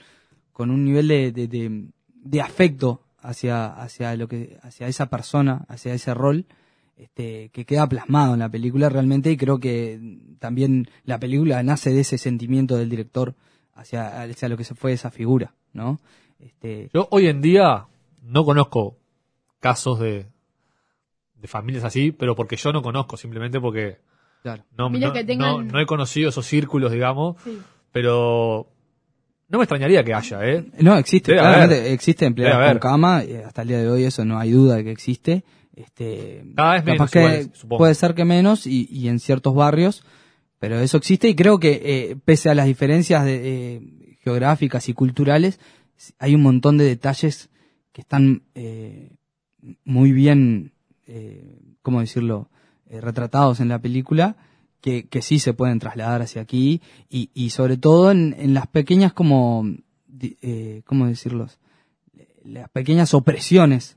con 0.53 0.71
un 0.71 0.85
nivel 0.85 1.09
de, 1.09 1.33
de, 1.33 1.49
de- 1.49 1.89
de 2.15 2.41
afecto 2.41 3.03
hacia, 3.21 3.67
hacia, 3.67 4.15
lo 4.17 4.29
que, 4.29 4.59
hacia 4.63 4.87
esa 4.89 5.07
persona, 5.11 5.65
hacia 5.69 5.95
ese 5.95 6.15
rol. 6.15 6.47
Este, 6.97 7.49
que 7.49 7.65
queda 7.65 7.89
plasmado 7.89 8.35
en 8.35 8.41
la 8.41 8.49
película 8.51 8.89
realmente 8.89 9.31
y 9.33 9.37
creo 9.37 9.59
que 9.59 9.99
también 10.39 10.89
la 11.05 11.19
película 11.19 11.61
nace 11.63 11.91
de 11.91 12.01
ese 12.01 12.17
sentimiento 12.19 12.77
del 12.77 12.91
director 12.91 13.35
hacia, 13.75 14.23
hacia 14.23 14.49
lo 14.49 14.57
que 14.57 14.63
se 14.65 14.75
fue 14.77 14.93
esa 14.93 15.11
figura, 15.11 15.53
¿no? 15.73 15.99
Este, 16.39 16.91
Yo 16.95 17.09
hoy 17.11 17.27
en 17.27 17.41
día 17.41 17.87
no 18.23 18.45
conozco 18.45 18.99
casos 19.59 19.99
de, 19.99 20.27
de 21.41 21.49
familias 21.49 21.83
así, 21.83 22.13
pero 22.13 22.37
porque 22.37 22.57
yo 22.57 22.73
no 22.73 22.83
conozco, 22.83 23.17
simplemente 23.17 23.59
porque 23.59 23.99
claro. 24.43 24.63
no, 24.77 24.89
no- 24.91 25.13
que 25.13 25.25
tengan- 25.25 25.67
no- 25.67 25.73
no 25.73 25.81
he 25.81 25.87
conocido 25.87 26.29
esos 26.29 26.47
círculos, 26.47 26.93
digamos, 26.93 27.37
Sí. 27.43 27.59
pero 27.91 28.69
no 29.53 29.59
me 29.59 29.65
extrañaría 29.65 30.03
que 30.03 30.15
haya, 30.15 30.45
¿eh? 30.45 30.65
No, 30.81 30.97
existe, 30.97 31.33
Debe 31.33 31.43
claramente 31.43 31.93
existe 31.93 32.25
empleados 32.25 32.71
con 32.71 32.79
cama, 32.79 33.23
eh, 33.23 33.45
hasta 33.47 33.63
el 33.63 33.69
día 33.69 33.79
de 33.79 33.91
hoy 33.91 34.05
eso 34.05 34.25
no 34.25 34.39
hay 34.39 34.51
duda 34.51 34.77
de 34.77 34.85
que 34.85 34.91
existe. 34.91 35.45
Este, 35.77 36.45
capaz 36.57 36.85
menos 36.85 37.11
que 37.11 37.21
igual, 37.21 37.79
puede 37.79 37.95
ser 37.95 38.15
que 38.15 38.25
menos 38.25 38.67
y, 38.67 38.89
y 38.91 39.09
en 39.09 39.19
ciertos 39.21 39.55
barrios, 39.55 40.05
pero 40.59 40.81
eso 40.81 40.97
existe 40.97 41.29
y 41.29 41.35
creo 41.35 41.59
que 41.59 41.81
eh, 41.85 42.17
pese 42.25 42.49
a 42.49 42.55
las 42.55 42.67
diferencias 42.67 43.25
de, 43.25 43.41
eh, 43.45 44.17
geográficas 44.23 44.89
y 44.89 44.95
culturales, 44.95 45.61
hay 46.19 46.35
un 46.35 46.43
montón 46.43 46.79
de 46.79 46.85
detalles 46.85 47.51
que 47.93 48.01
están 48.01 48.45
eh, 48.55 49.11
muy 49.85 50.13
bien, 50.13 50.73
eh, 51.07 51.59
¿cómo 51.83 52.01
decirlo?, 52.01 52.49
retratados 52.89 53.61
en 53.61 53.69
la 53.69 53.79
película, 53.79 54.37
que, 54.83 55.23
sí 55.23 55.39
se 55.39 55.55
pueden 55.55 55.79
trasladar 55.79 56.21
hacia 56.21 56.43
aquí, 56.43 56.83
y, 57.09 57.31
y 57.33 57.51
sobre 57.51 57.79
todo 57.79 58.11
en, 58.11 58.35
en 58.39 58.53
las 58.53 58.67
pequeñas 58.67 59.13
como, 59.13 59.65
eh, 60.21 60.83
¿cómo 60.85 61.07
decirlos?, 61.07 61.59
las 62.45 62.69
pequeñas 62.71 63.15
opresiones 63.15 63.97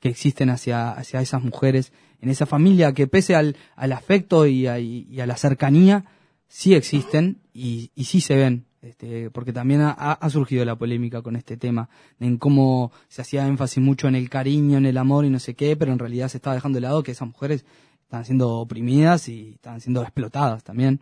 que 0.00 0.08
existen 0.08 0.48
hacia, 0.48 0.92
hacia 0.92 1.20
esas 1.20 1.42
mujeres 1.42 1.92
en 2.22 2.30
esa 2.30 2.46
familia 2.46 2.94
que 2.94 3.06
pese 3.06 3.36
al, 3.36 3.56
al 3.76 3.92
afecto 3.92 4.46
y 4.46 4.66
a, 4.66 4.78
y 4.80 5.20
a 5.20 5.26
la 5.26 5.36
cercanía, 5.36 6.06
sí 6.48 6.74
existen 6.74 7.42
y, 7.52 7.90
y 7.94 8.04
sí 8.04 8.22
se 8.22 8.36
ven. 8.36 8.64
Este, 8.82 9.30
porque 9.30 9.52
también 9.52 9.80
ha, 9.80 9.92
ha 9.92 10.30
surgido 10.30 10.64
la 10.64 10.74
polémica 10.74 11.22
con 11.22 11.36
este 11.36 11.56
tema, 11.56 11.88
en 12.18 12.36
cómo 12.36 12.90
se 13.06 13.22
hacía 13.22 13.46
énfasis 13.46 13.80
mucho 13.80 14.08
en 14.08 14.16
el 14.16 14.28
cariño, 14.28 14.76
en 14.76 14.86
el 14.86 14.98
amor 14.98 15.24
y 15.24 15.30
no 15.30 15.38
sé 15.38 15.54
qué, 15.54 15.76
pero 15.76 15.92
en 15.92 16.00
realidad 16.00 16.26
se 16.26 16.38
estaba 16.38 16.56
dejando 16.56 16.76
de 16.76 16.80
lado 16.80 17.04
que 17.04 17.12
esas 17.12 17.28
mujeres 17.28 17.64
estaban 18.12 18.26
siendo 18.26 18.58
oprimidas 18.58 19.28
y 19.30 19.52
estaban 19.54 19.80
siendo 19.80 20.02
explotadas 20.02 20.62
también 20.62 21.00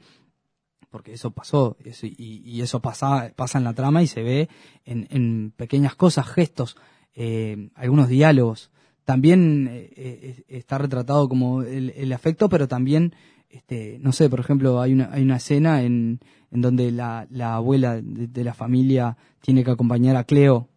porque 0.91 1.13
eso 1.13 1.33
pasó 1.33 1.77
y, 2.03 2.61
eso 2.61 2.81
pasa, 2.81 3.33
pasa 3.35 3.59
en 3.59 3.65
la 3.65 3.75
trama 3.75 4.03
y 4.03 4.07
se 4.07 4.23
ve 4.23 4.49
en, 4.85 5.07
en 5.11 5.53
pequeñas 5.57 5.95
cosas, 5.95 6.29
gestos, 6.29 6.77
eh, 7.15 7.71
algunos 7.77 8.09
diálogos. 8.09 8.71
También 9.05 9.69
eh, 9.71 9.91
eh, 9.97 10.45
está 10.49 10.79
retratado 10.79 11.29
como 11.29 11.63
el, 11.63 12.13
afecto, 12.13 12.49
pero 12.49 12.69
también, 12.69 13.15
este, 13.49 13.99
no 14.01 14.13
sé, 14.13 14.29
por 14.29 14.41
ejemplo, 14.41 14.81
hay 14.81 14.93
una, 14.93 15.11
hay 15.13 15.23
una 15.23 15.37
escena 15.37 15.83
en, 15.83 16.21
en 16.51 16.61
donde 16.61 16.91
la, 16.91 17.27
la 17.31 17.55
abuela 17.55 18.01
de, 18.01 18.27
de 18.27 18.45
la 18.45 18.55
familia 18.55 19.17
tiene 19.41 19.65
que 19.65 19.71
acompañar 19.71 20.17
a 20.17 20.25
Cleo 20.25 20.69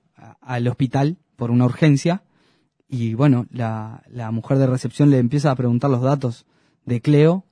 al 0.41 0.67
hospital 0.67 1.17
por 1.35 1.49
una 1.51 1.65
urgencia 1.65 2.23
y 2.93 3.13
bueno, 3.15 3.47
la, 3.51 4.03
la 4.09 4.29
mujer 4.31 4.57
de 4.57 4.67
recepción 4.67 5.09
le 5.09 5.17
empieza 5.17 5.49
a 5.51 5.55
preguntar 5.55 5.89
los 5.89 6.01
datos 6.01 6.45
de 6.85 7.01
Cleo 7.01 7.43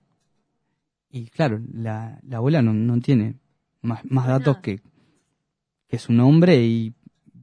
y 1.10 1.26
claro, 1.28 1.60
la, 1.74 2.20
la 2.28 2.38
abuela 2.38 2.62
no, 2.62 2.74
no 2.74 3.00
tiene 3.02 3.36
más, 3.82 4.02
más 4.06 4.28
datos 4.28 4.58
que, 4.58 4.82
que 5.88 5.98
su 6.00 6.14
nombre 6.14 6.64
y 6.64 6.94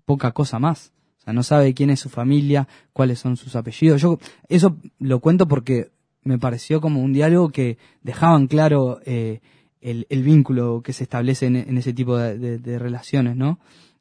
poca 0.05 0.33
cosa 0.33 0.59
más. 0.59 0.93
O 1.19 1.21
sea, 1.23 1.33
no 1.33 1.43
sabe 1.43 1.75
quién 1.75 1.91
es 1.91 2.01
su 2.01 2.09
familia, 2.09 2.67
cuáles 2.93 3.19
son 3.19 3.37
sus 3.37 3.57
apellidos. 3.57 4.01
Yo 4.01 4.19
eso 4.49 4.77
lo 4.99 5.21
cuento 5.21 5.47
porque 5.49 5.91
me 6.23 6.39
pareció 6.39 6.81
como 6.81 7.03
un 7.03 7.13
diálogo 7.13 7.51
que 7.51 7.79
dejaban 8.03 8.47
claro 8.47 9.01
eh, 9.05 9.41
el, 9.81 10.07
el 10.09 10.23
vínculo 10.23 10.83
que 10.83 10.93
se 10.93 11.03
establece 11.05 11.47
en, 11.47 11.57
en 11.57 11.77
ese 11.79 11.93
tipo 11.93 12.17
de, 12.17 12.39
de- 12.39 12.59
de 12.59 12.79
relaciones, 12.79 13.37
¿no? 13.37 13.59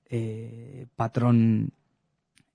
Eh, 0.09 0.87
patrón, 0.95 1.71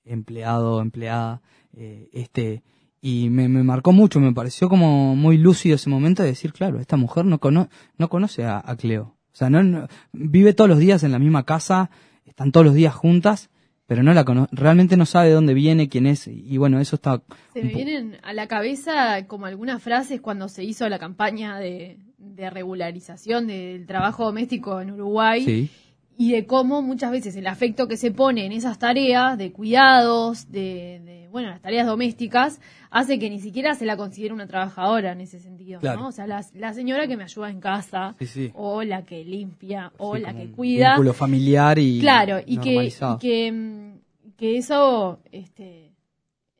empleado, 0.04 0.80
empleada, 0.80 1.42
eh, 1.76 2.08
este, 2.12 2.62
y 3.00 3.30
me, 3.30 3.48
me 3.48 3.62
marcó 3.62 3.92
mucho, 3.92 4.20
me 4.20 4.32
pareció 4.32 4.68
como 4.68 5.16
muy 5.16 5.38
lúcido 5.38 5.74
ese 5.76 5.90
momento 5.90 6.22
de 6.22 6.30
decir, 6.30 6.52
claro, 6.52 6.78
esta 6.80 6.96
mujer 6.96 7.24
no, 7.24 7.38
cono 7.38 7.68
no 7.98 8.08
conoce 8.08 8.44
a, 8.44 8.62
a 8.64 8.76
Cleo. 8.76 9.16
O 9.32 9.36
sea, 9.36 9.48
no, 9.50 9.62
no- 9.62 9.88
vive 10.12 10.52
todos 10.54 10.68
los 10.70 10.78
días 10.78 11.02
en 11.02 11.12
la 11.12 11.18
misma 11.18 11.44
casa, 11.44 11.90
están 12.24 12.52
todos 12.52 12.66
los 12.66 12.74
días 12.74 12.94
juntas, 12.94 13.50
pero 13.86 14.02
no 14.02 14.14
la 14.14 14.24
cono 14.24 14.48
realmente 14.52 14.96
no 14.96 15.04
sabe 15.06 15.28
de 15.28 15.34
dónde 15.34 15.54
viene, 15.54 15.88
quién 15.88 16.06
es, 16.06 16.26
y 16.28 16.56
bueno, 16.56 16.80
eso 16.80 16.96
está... 16.96 17.22
Se 17.52 17.62
me 17.62 17.74
vienen 17.74 18.16
a 18.22 18.32
la 18.32 18.46
cabeza 18.46 19.26
como 19.26 19.46
algunas 19.46 19.82
frases 19.82 20.20
cuando 20.20 20.48
se 20.48 20.64
hizo 20.64 20.88
la 20.88 20.98
campaña 20.98 21.58
de, 21.58 21.98
de 22.18 22.48
regularización 22.50 23.46
del 23.48 23.86
trabajo 23.86 24.24
doméstico 24.24 24.80
en 24.80 24.92
Uruguay 24.92 25.44
Sí, 25.44 25.70
y 26.16 26.32
de 26.32 26.46
cómo 26.46 26.82
muchas 26.82 27.10
veces 27.10 27.34
el 27.36 27.46
afecto 27.46 27.88
que 27.88 27.96
se 27.96 28.10
pone 28.10 28.44
en 28.46 28.52
esas 28.52 28.78
tareas 28.78 29.38
de 29.38 29.50
cuidados, 29.52 30.50
de, 30.52 31.00
de, 31.04 31.28
bueno, 31.30 31.48
las 31.48 31.60
tareas 31.60 31.86
domésticas, 31.86 32.60
hace 32.90 33.18
que 33.18 33.30
ni 33.30 33.40
siquiera 33.40 33.74
se 33.74 33.86
la 33.86 33.96
considere 33.96 34.34
una 34.34 34.46
trabajadora 34.46 35.12
en 35.12 35.20
ese 35.22 35.40
sentido, 35.40 35.80
Claro. 35.80 36.00
¿no? 36.00 36.08
O 36.08 36.12
sea, 36.12 36.26
la, 36.26 36.44
la 36.54 36.74
señora 36.74 37.06
que 37.08 37.16
me 37.16 37.24
ayuda 37.24 37.50
en 37.50 37.60
casa, 37.60 38.14
sí, 38.18 38.26
sí. 38.26 38.50
o 38.54 38.82
la 38.82 39.02
que 39.02 39.24
limpia, 39.24 39.92
o 39.98 40.16
Sí, 40.16 40.22
la 40.22 40.34
que 40.34 40.42
un 40.42 40.52
cuida. 40.52 40.90
Vínculo 40.90 41.12
familiar 41.14 41.78
y 41.78 42.00
Claro, 42.00 42.38
y 42.44 42.58
que, 42.58 42.84
y 42.84 43.18
que, 43.18 43.52
mm, 43.52 44.34
que 44.36 44.58
eso, 44.58 45.20
este, 45.32 45.92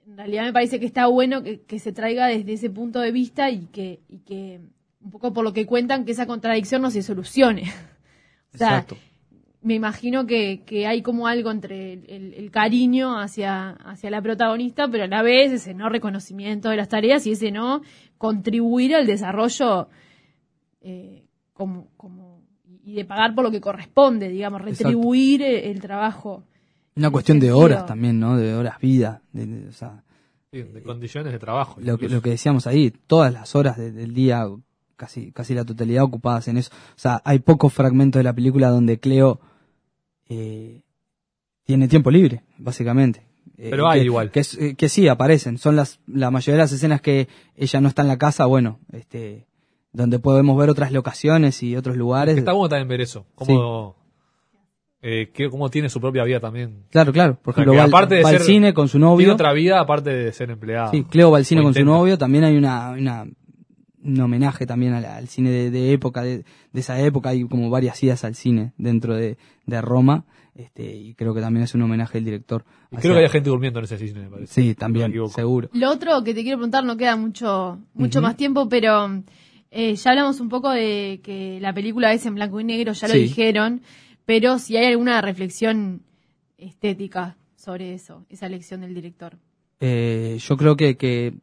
en 0.07 0.17
realidad 0.17 0.45
me 0.45 0.53
parece 0.53 0.81
que 0.81 0.87
está 0.87 1.07
bueno 1.07 1.43
que, 1.43 1.61
que 1.61 1.79
se 1.79 1.93
traiga 1.93 2.27
desde 2.27 2.55
ese 2.55 2.71
punto 2.71 3.01
de 3.01 3.13
vista 3.13 3.51
y 3.51 3.67
que, 3.67 4.01
y 4.09 4.19
que, 4.21 4.61
un 5.05 5.11
poco 5.11 5.33
por 5.33 5.45
lo 5.45 5.53
que 5.53 5.67
cuentan, 5.67 6.05
que 6.05 6.13
esa 6.13 6.27
contradicción 6.27 6.81
no 6.81 6.91
se 6.91 7.03
solucione. 7.03 7.63
o 8.55 8.59
sea, 8.59 8.69
Exacto. 8.79 8.97
Me 9.63 9.75
imagino 9.75 10.27
que, 10.27 10.63
que 10.67 10.87
hay 10.87 11.03
como 11.03 11.27
algo 11.29 11.51
entre 11.51 11.93
el, 11.95 12.05
el- 12.09 12.35
el 12.35 12.51
cariño 12.51 13.19
hacia, 13.19 13.71
hacia 13.71 14.11
la 14.11 14.21
protagonista, 14.21 14.89
pero 14.89 15.05
a 15.05 15.07
la 15.07 15.23
vez 15.23 15.53
ese 15.53 15.73
no 15.75 15.89
reconocimiento 15.89 16.69
de 16.69 16.77
las 16.77 16.89
tareas 16.89 17.27
y 17.27 17.33
ese 17.33 17.51
no 17.53 17.83
contribuir 18.19 18.95
al 18.95 19.07
desarrollo 19.07 19.89
eh, 20.81 21.25
como, 21.53 21.89
como 21.97 22.43
y 22.85 22.95
de 22.95 23.05
pagar 23.05 23.35
por 23.35 23.45
lo 23.45 23.51
que 23.51 23.61
corresponde, 23.61 24.29
digamos, 24.29 24.61
retribuir 24.63 25.43
el, 25.43 25.55
el 25.71 25.81
trabajo. 25.81 26.43
Una 26.97 27.11
cuestión 27.11 27.39
de 27.39 27.53
horas 27.53 27.87
también, 27.87 28.19
¿no? 28.19 28.37
De 28.37 28.55
horas 28.55 28.79
vida. 28.81 29.23
de- 29.33 29.47
de- 29.47 29.69
o 29.69 29.73
sea, 29.73 30.03
Sí, 30.51 30.63
de 30.63 30.83
condiciones 30.83 31.33
de 31.33 31.39
trabajo. 31.39 31.81
lo 31.81 31.97
que, 31.97 32.09
lo 32.09 32.21
que 32.21 32.31
decíamos 32.31 32.67
ahí, 32.67 32.91
todas 33.07 33.33
las 33.33 33.55
horas 33.55 33.79
de- 33.79 33.93
del 33.93 34.13
día, 34.13 34.47
casi, 34.97 35.31
casi 35.33 35.55
la 35.55 35.65
totalidad 35.65 36.03
ocupadas 36.05 36.49
en 36.49 36.59
eso. 36.59 36.71
O 36.75 36.99
sea, 36.99 37.23
hay 37.25 37.39
pocos 37.39 37.73
fragmentos 37.73 38.19
de 38.21 38.25
la 38.25 38.35
película 38.35 38.69
donde 38.69 38.99
Cleo 38.99 39.41
eh, 40.35 40.83
tiene 41.65 41.89
tiempo 41.89 42.11
libre, 42.11 42.43
básicamente. 42.59 43.23
Eh, 43.59 43.69
Pero 43.71 43.89
hay 43.89 44.01
que- 44.01 44.07
igual. 44.07 44.31
Que, 44.31 44.41
eh, 44.59 44.75
que 44.77 44.89
sí, 44.89 45.07
aparecen. 45.09 45.59
Son 45.59 45.77
las, 45.77 46.01
la 46.07 46.31
mayoría 46.31 46.55
de 46.57 46.63
las 46.65 46.73
escenas 46.73 47.01
que 47.01 47.29
ella 47.57 47.81
no 47.81 47.89
está 47.89 48.03
en 48.03 48.09
la 48.09 48.19
casa, 48.19 48.47
bueno, 48.47 48.81
este, 48.93 49.47
donde 49.93 50.19
podemos 50.19 50.57
ver 50.57 50.71
otras 50.71 50.91
locaciones 50.93 51.63
y 51.63 51.77
otros 51.77 51.97
lugares. 51.97 52.37
Está 52.37 52.53
bueno 52.53 52.69
también 52.71 52.89
ver 52.89 53.01
eso. 53.03 53.27
Cómo, 53.35 53.97
eh, 55.03 55.31
que, 55.35 55.51
cómo 55.51 55.69
tiene 55.69 55.89
su 55.89 56.01
propia 56.01 56.25
vida 56.25 56.41
también. 56.41 56.85
Claro, 56.91 57.13
claro. 57.13 57.39
Por 57.43 57.53
ejemplo, 57.55 57.75
va, 57.75 57.85
aparte 57.85 58.15
de 58.17 58.23
va 58.23 58.31
al 58.31 58.37
ser- 58.39 58.47
cine 58.47 58.73
con 58.75 58.89
su 58.89 58.99
Tiene 58.99 59.07
novio. 59.11 59.33
otra 59.35 59.53
vida 59.53 59.81
aparte 59.81 60.11
de 60.11 60.33
ser 60.33 60.51
empleado. 60.51 60.91
Sí, 60.93 61.05
Cleo 61.05 61.31
va 61.31 61.39
al 61.39 61.45
cine 61.45 61.63
con 61.63 61.75
su 61.75 61.85
novio, 61.85 62.17
también 62.19 62.45
hay 62.45 62.57
una, 62.57 62.91
una- 62.93 63.27
un 64.05 64.21
homenaje 64.21 64.67
también 64.67 64.93
al, 64.95 65.05
al 65.05 65.29
cine 65.29 65.51
de, 65.51 65.71
de 65.71 65.93
época, 65.93 66.23
de, 66.23 66.39
de 66.73 66.81
esa 66.81 67.01
época, 67.01 67.31
hay 67.31 67.45
como 67.45 67.71
varias 67.71 68.03
idas 68.03 68.25
al 68.25 68.35
cine 68.35 68.73
dentro 68.79 69.15
de, 69.15 69.37
de 69.67 69.81
Roma, 69.81 70.25
este, 70.55 70.95
y 70.97 71.15
creo 71.15 71.33
que 71.35 71.41
también 71.41 71.65
es 71.65 71.75
un 71.75 71.83
homenaje 71.83 72.19
del 72.19 72.25
director. 72.27 72.65
Y 72.91 72.97
hacia- 72.97 73.01
creo 73.01 73.15
que 73.15 73.23
hay 73.25 73.29
gente 73.31 73.49
durmiendo 73.51 73.79
en 73.79 73.85
ese 73.85 73.99
cine, 73.99 74.21
me 74.23 74.29
parece. 74.31 74.53
Sí, 74.53 74.75
también, 74.75 75.13
seguro. 75.31 75.69
Lo 75.73 75.91
otro 75.91 76.23
que 76.25 76.35
te 76.35 76.43
quiero 76.43 76.59
preguntar, 76.59 76.85
no 76.85 76.97
queda 76.97 77.17
mucho, 77.17 77.79
mucho 77.95 78.21
más 78.21 78.37
tiempo, 78.37 78.69
pero 78.69 79.23
eh, 79.71 79.95
ya 79.95 80.11
hablamos 80.11 80.41
un 80.41 80.49
poco 80.51 80.71
de 80.71 81.21
que 81.23 81.59
la 81.61 81.73
película 81.73 82.13
es 82.13 82.27
en 82.27 82.35
blanco 82.35 82.61
y 82.61 82.65
negro, 82.65 82.93
ya 82.93 83.09
lo 83.09 83.15
Sí. 83.15 83.21
dijeron, 83.21 83.81
pero 84.27 84.59
si 84.59 84.77
hay 84.77 84.87
alguna 84.87 85.21
reflexión 85.23 86.03
estética 86.59 87.37
sobre 87.57 87.95
eso, 87.95 88.25
esa 88.29 88.47
elección 88.47 88.81
del 88.83 88.95
director. 88.95 89.37
Eh, 89.81 90.39
yo 90.41 90.57
creo 90.57 90.77
que, 90.77 90.97
que, 90.97 91.35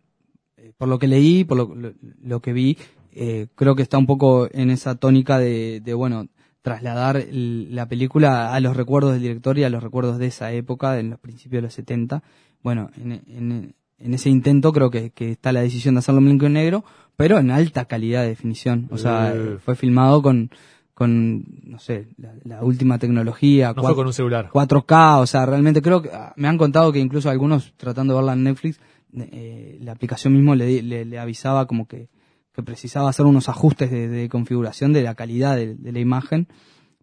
por 0.78 0.88
lo 0.88 1.00
que 1.00 1.08
leí, 1.08 1.44
por 1.44 1.58
lo, 1.58 1.76
lo- 1.76 1.94
lo 2.24 2.40
que 2.42 2.54
vi, 2.54 2.78
eh, 3.14 3.48
creo 3.56 3.76
que 3.76 3.82
está 3.84 3.98
un 3.98 4.06
poco 4.06 4.48
en 4.52 4.70
esa 4.70 4.96
tónica 4.96 5.40
de, 5.40 5.82
de, 5.84 5.94
bueno, 5.94 6.28
trasladar 6.62 7.18
el- 7.18 7.74
la 7.76 7.88
película 7.88 8.54
a 8.54 8.60
los 8.60 8.76
recuerdos 8.76 9.14
del 9.14 9.22
director 9.22 9.58
y 9.58 9.64
a 9.64 9.70
los 9.70 9.82
recuerdos 9.84 10.18
de 10.20 10.28
esa 10.28 10.52
época, 10.52 11.00
en 11.00 11.10
los 11.12 11.20
principios 11.20 11.60
de 11.60 11.68
los 11.68 11.74
70. 11.74 12.22
Bueno, 12.62 12.90
en, 12.98 13.12
en- 13.28 13.76
en 14.02 14.14
ese 14.14 14.30
intento 14.30 14.72
creo 14.72 14.90
que, 14.92 15.10
que 15.12 15.32
está 15.32 15.52
la 15.52 15.62
decisión 15.62 15.96
de 15.96 16.00
hacerlo 16.00 16.20
en 16.20 16.26
blanco 16.26 16.46
y 16.46 16.50
negro, 16.50 16.86
pero 17.18 17.38
en 17.38 17.52
alta 17.52 17.86
calidad 17.86 18.22
de 18.22 18.30
definición. 18.30 18.88
O 18.92 18.98
sea, 18.98 19.34
Eh. 19.36 19.58
fue 19.60 19.76
filmado 19.76 20.22
con, 20.22 20.52
con 20.94 21.44
no 21.64 21.80
sé, 21.80 22.08
la, 22.18 22.34
la 22.44 22.64
última 22.64 22.98
tecnología. 23.00 23.74
No 23.76 23.84
fue 23.84 23.96
con 23.96 24.08
un 24.08 24.14
celular. 24.14 24.50
4K, 24.54 25.20
o 25.22 25.28
sea, 25.28 25.46
realmente 25.46 25.82
creo 25.82 26.02
que 26.02 26.10
ah, 26.14 26.34
me 26.38 26.48
han 26.48 26.58
contado 26.58 26.92
que 26.92 27.00
incluso 27.00 27.30
algunos 27.30 27.74
tratando 27.78 28.14
de 28.14 28.20
verla 28.20 28.34
en 28.34 28.44
Netflix, 28.44 28.80
eh, 29.16 29.78
la 29.82 29.92
aplicación 29.92 30.34
mismo 30.34 30.56
le, 30.56 30.82
le, 30.82 31.06
le 31.06 31.20
avisaba 31.20 31.66
como 31.66 31.88
que, 31.88 32.10
que 32.54 32.64
precisaba 32.64 33.10
hacer 33.10 33.26
unos 33.26 33.50
ajustes 33.50 33.92
de, 33.92 34.08
de 34.08 34.30
configuración 34.30 34.94
de 34.94 35.04
la 35.04 35.16
calidad 35.16 35.56
de, 35.56 35.76
de 35.76 35.92
la 35.92 36.00
imagen, 36.00 36.48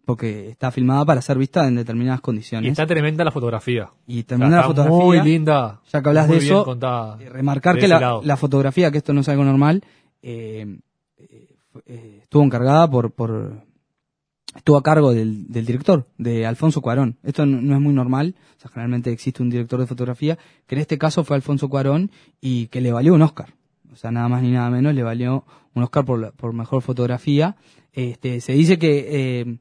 porque 0.05 0.49
está 0.49 0.71
filmada 0.71 1.03
para 1.03 1.21
ser 1.21 1.37
vista 1.37 1.67
en 1.67 1.75
determinadas 1.75 2.19
Y 2.19 2.23
condiciones. 2.23 2.71
está 2.71 2.87
tremenda 2.87 3.25
la 3.25 3.31
fotografía. 3.31 3.89
Y 4.07 4.23
termina 4.23 4.57
la 4.57 4.63
fotografía. 4.63 4.97
Muy 5.05 5.21
linda. 5.21 5.81
Ya 5.91 6.01
que 6.01 6.07
hablas 6.09 6.29
de 6.29 6.37
eso, 6.37 6.63
contada 6.63 7.17
eh, 7.21 7.29
remarcar 7.29 7.75
de 7.75 7.81
que 7.81 7.87
la, 7.89 8.37
fotografía, 8.37 8.89
que 8.89 8.99
esto 8.99 9.13
no 9.13 9.19
es 9.21 9.27
algo 9.29 9.43
normal, 9.43 9.83
eh, 10.21 10.77
eh, 11.17 11.55
eh, 11.85 12.19
estuvo 12.23 12.41
encargada 12.43 12.89
por, 12.89 13.11
por 13.11 13.65
estuvo 14.57 14.75
a 14.77 14.83
cargo 14.83 15.13
del, 15.13 15.47
del 15.47 15.65
director, 15.65 16.05
de 16.17 16.45
Alfonso 16.45 16.81
Cuarón. 16.81 17.17
Esto 17.23 17.45
no, 17.45 17.61
no 17.61 17.75
es 17.75 17.79
muy 17.81 17.93
normal, 17.93 18.35
o 18.57 18.59
sea, 18.59 18.69
generalmente 18.69 19.11
existe 19.11 19.41
un 19.41 19.49
director 19.49 19.79
de 19.79 19.87
fotografía, 19.87 20.37
que 20.65 20.75
en 20.75 20.81
este 20.81 20.97
caso 20.97 21.23
fue 21.23 21.35
Alfonso 21.37 21.69
Cuarón 21.69 22.11
y 22.41 22.67
que 22.67 22.81
le 22.81 22.91
valió 22.91 23.13
un 23.13 23.21
Oscar. 23.21 23.53
O 23.93 23.95
sea, 23.95 24.11
nada 24.11 24.27
más 24.27 24.43
ni 24.43 24.51
nada 24.51 24.69
menos, 24.69 24.93
le 24.93 25.03
valió 25.03 25.45
un 25.73 25.83
Oscar 25.83 26.03
por, 26.05 26.19
la- 26.19 26.31
por 26.31 26.51
mejor 26.53 26.81
fotografía. 26.81 27.55
Este, 27.93 28.41
se 28.41 28.53
dice 28.53 28.77
que 28.77 29.07
eh, 29.09 29.57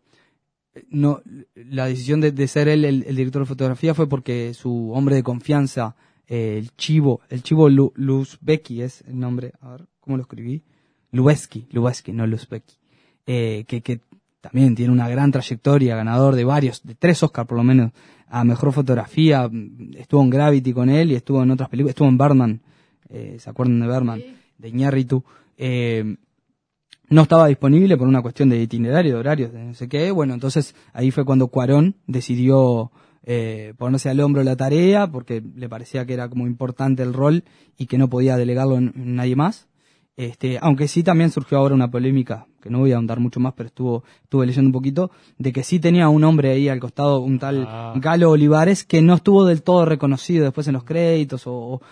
no 0.91 1.23
la 1.55 1.87
decisión 1.87 2.21
de, 2.21 2.33
de 2.33 2.49
ser 2.49 2.69
él 2.69 2.85
el, 2.85 3.05
el 3.07 3.17
director 3.17 3.43
de 3.43 3.47
fotografía 3.47 3.95
fue 3.95 4.09
porque 4.09 4.53
su 4.53 4.91
hombre 4.93 5.15
de 5.15 5.23
confianza 5.23 5.97
eh, 6.29 6.57
el 6.59 6.71
Chivo, 6.77 7.21
el 7.31 7.43
Chivo 7.43 7.69
Lu- 7.71 7.93
Luzbeki 7.95 8.83
es 8.83 9.03
el 9.07 9.19
nombre, 9.19 9.53
a 9.61 9.71
ver, 9.73 9.87
¿cómo 10.01 10.17
lo 10.17 10.23
escribí? 10.25 10.63
Lubeski, 11.13 11.67
Lubeski, 11.71 12.13
no 12.13 12.27
Luzbeki, 12.27 12.75
eh, 13.27 13.65
que, 13.69 13.81
que 13.81 14.01
también 14.47 14.77
tiene 14.77 14.93
una 14.93 15.09
gran 15.09 15.33
trayectoria, 15.33 15.97
ganador 15.97 16.37
de 16.37 16.45
varios, 16.45 16.83
de 16.85 16.95
tres 16.95 17.21
Oscars 17.23 17.49
por 17.49 17.59
lo 17.59 17.65
menos, 17.65 17.91
a 18.29 18.45
Mejor 18.45 18.73
Fotografía, 18.73 19.51
estuvo 19.97 20.23
en 20.23 20.31
Gravity 20.31 20.73
con 20.73 20.89
él 20.89 21.11
y 21.11 21.17
estuvo 21.17 21.43
en 21.43 21.51
otras 21.51 21.69
películas, 21.69 21.91
estuvo 21.91 22.09
en 22.09 22.17
Birdman, 22.17 22.61
eh, 23.09 23.37
¿se 23.41 23.51
acuerdan 23.51 23.81
de 23.81 23.87
Birdman? 23.89 24.21
Sí. 24.21 24.37
De 24.59 24.69
Iñárritu. 24.69 25.25
Eh, 25.57 26.17
no 27.09 27.23
estaba 27.23 27.49
disponible 27.49 27.97
por 27.97 28.07
una 28.07 28.23
cuestión 28.23 28.49
de 28.49 28.61
itinerario, 28.61 29.15
de 29.15 29.19
horarios, 29.19 29.53
de 29.53 29.65
no 29.65 29.75
sé 29.75 29.89
qué. 29.89 30.11
Bueno, 30.13 30.35
entonces 30.35 30.75
ahí 30.93 31.11
fue 31.11 31.25
cuando 31.25 31.49
Cuarón 31.49 31.97
decidió 32.07 32.93
eh, 33.25 33.75
ponerse 33.77 34.09
al 34.09 34.21
hombro 34.21 34.45
la 34.45 34.57
tarea 34.57 35.09
porque 35.09 35.43
le 35.55 35.69
parecía 35.69 36.07
que 36.07 36.15
era 36.15 36.29
como 36.29 36.47
importante 36.47 37.03
el 37.03 37.13
rol 37.13 37.45
y 37.77 37.87
que 37.87 37.99
no 37.99 38.09
podía 38.09 38.37
delegarlo 38.37 38.77
en 38.77 38.93
nadie 38.95 39.35
más. 39.37 39.67
Este, 40.17 40.59
aunque 40.63 40.89
sí 40.89 41.03
también 41.03 41.31
surgió 41.31 41.59
ahora 41.59 41.75
una 41.75 41.91
polémica, 41.91 42.47
que 42.63 42.71
no 42.71 42.79
voy 42.79 42.93
a 42.93 42.97
ahondar 42.97 43.21
mucho 43.21 43.39
más, 43.39 43.53
pero 43.55 43.67
estuvo, 43.67 44.03
estuve 44.23 44.47
leyendo 44.47 44.69
un 44.69 44.73
poquito, 44.73 45.11
de 45.37 45.53
que 45.53 45.63
sí 45.63 45.79
tenía 45.79 46.09
un 46.09 46.25
hombre 46.25 46.53
ahí 46.53 46.71
al 46.71 46.81
costado, 46.81 47.21
un 47.21 47.39
tal 47.39 47.67
Ah. 47.69 47.93
Galo 47.97 48.31
Olivares, 48.31 48.85
que 48.85 49.03
no 49.03 49.15
estuvo 49.15 49.45
del 49.45 49.63
todo 49.63 49.85
reconocido 49.85 50.45
después 50.45 50.67
en 50.69 50.73
los 50.73 50.85
créditos, 50.85 51.43
o, 51.47 51.83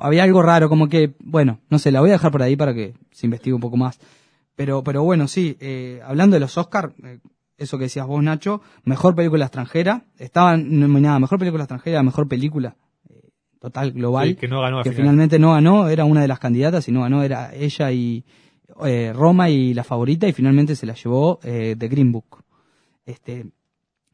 había 0.00 0.22
algo 0.22 0.42
raro, 0.42 0.68
como 0.68 0.88
que, 0.88 1.14
bueno, 1.18 1.58
no 1.70 1.80
sé, 1.80 1.90
la 1.90 2.00
voy 2.00 2.10
a 2.10 2.14
dejar 2.14 2.30
por 2.30 2.42
ahí 2.42 2.54
para 2.54 2.72
que 2.72 2.94
se 3.10 3.26
investigue 3.26 3.54
un 3.54 3.60
poco 3.60 3.76
más. 3.76 3.98
Pero, 4.54 4.84
pero 4.84 5.02
bueno, 5.02 5.26
sí, 5.26 5.56
eh, 5.58 6.00
hablando 6.04 6.34
de 6.34 6.40
los 6.40 6.56
Oscar, 6.56 6.94
eh, 7.02 7.18
eso 7.56 7.78
que 7.78 7.84
decías 7.84 8.06
vos, 8.06 8.22
Nacho, 8.22 8.60
mejor 8.84 9.16
película 9.16 9.46
extranjera, 9.46 10.04
estaba 10.18 10.56
nominada 10.56 11.18
mejor 11.18 11.38
película 11.40 11.64
extranjera, 11.64 12.02
mejor 12.04 12.28
película 12.28 12.76
total 13.62 13.92
global, 13.92 14.28
Sí, 14.28 14.34
que 14.34 14.48
no 14.48 14.60
ganó 14.60 14.82
que 14.82 14.90
final. 14.90 15.04
finalmente 15.04 15.38
no 15.38 15.52
ganó, 15.52 15.88
era 15.88 16.04
una 16.04 16.20
de 16.20 16.28
las 16.28 16.40
candidatas 16.40 16.88
y 16.88 16.92
no 16.92 17.02
ganó, 17.02 17.22
era 17.22 17.54
ella 17.54 17.92
y 17.92 18.24
eh, 18.84 19.12
Roma 19.14 19.48
y 19.50 19.72
la 19.72 19.84
favorita 19.84 20.26
y 20.26 20.32
finalmente 20.32 20.74
se 20.74 20.84
la 20.84 20.94
llevó 20.94 21.38
eh, 21.44 21.76
The 21.78 21.88
Green 21.88 22.10
Book. 22.10 22.42
Este, 23.06 23.46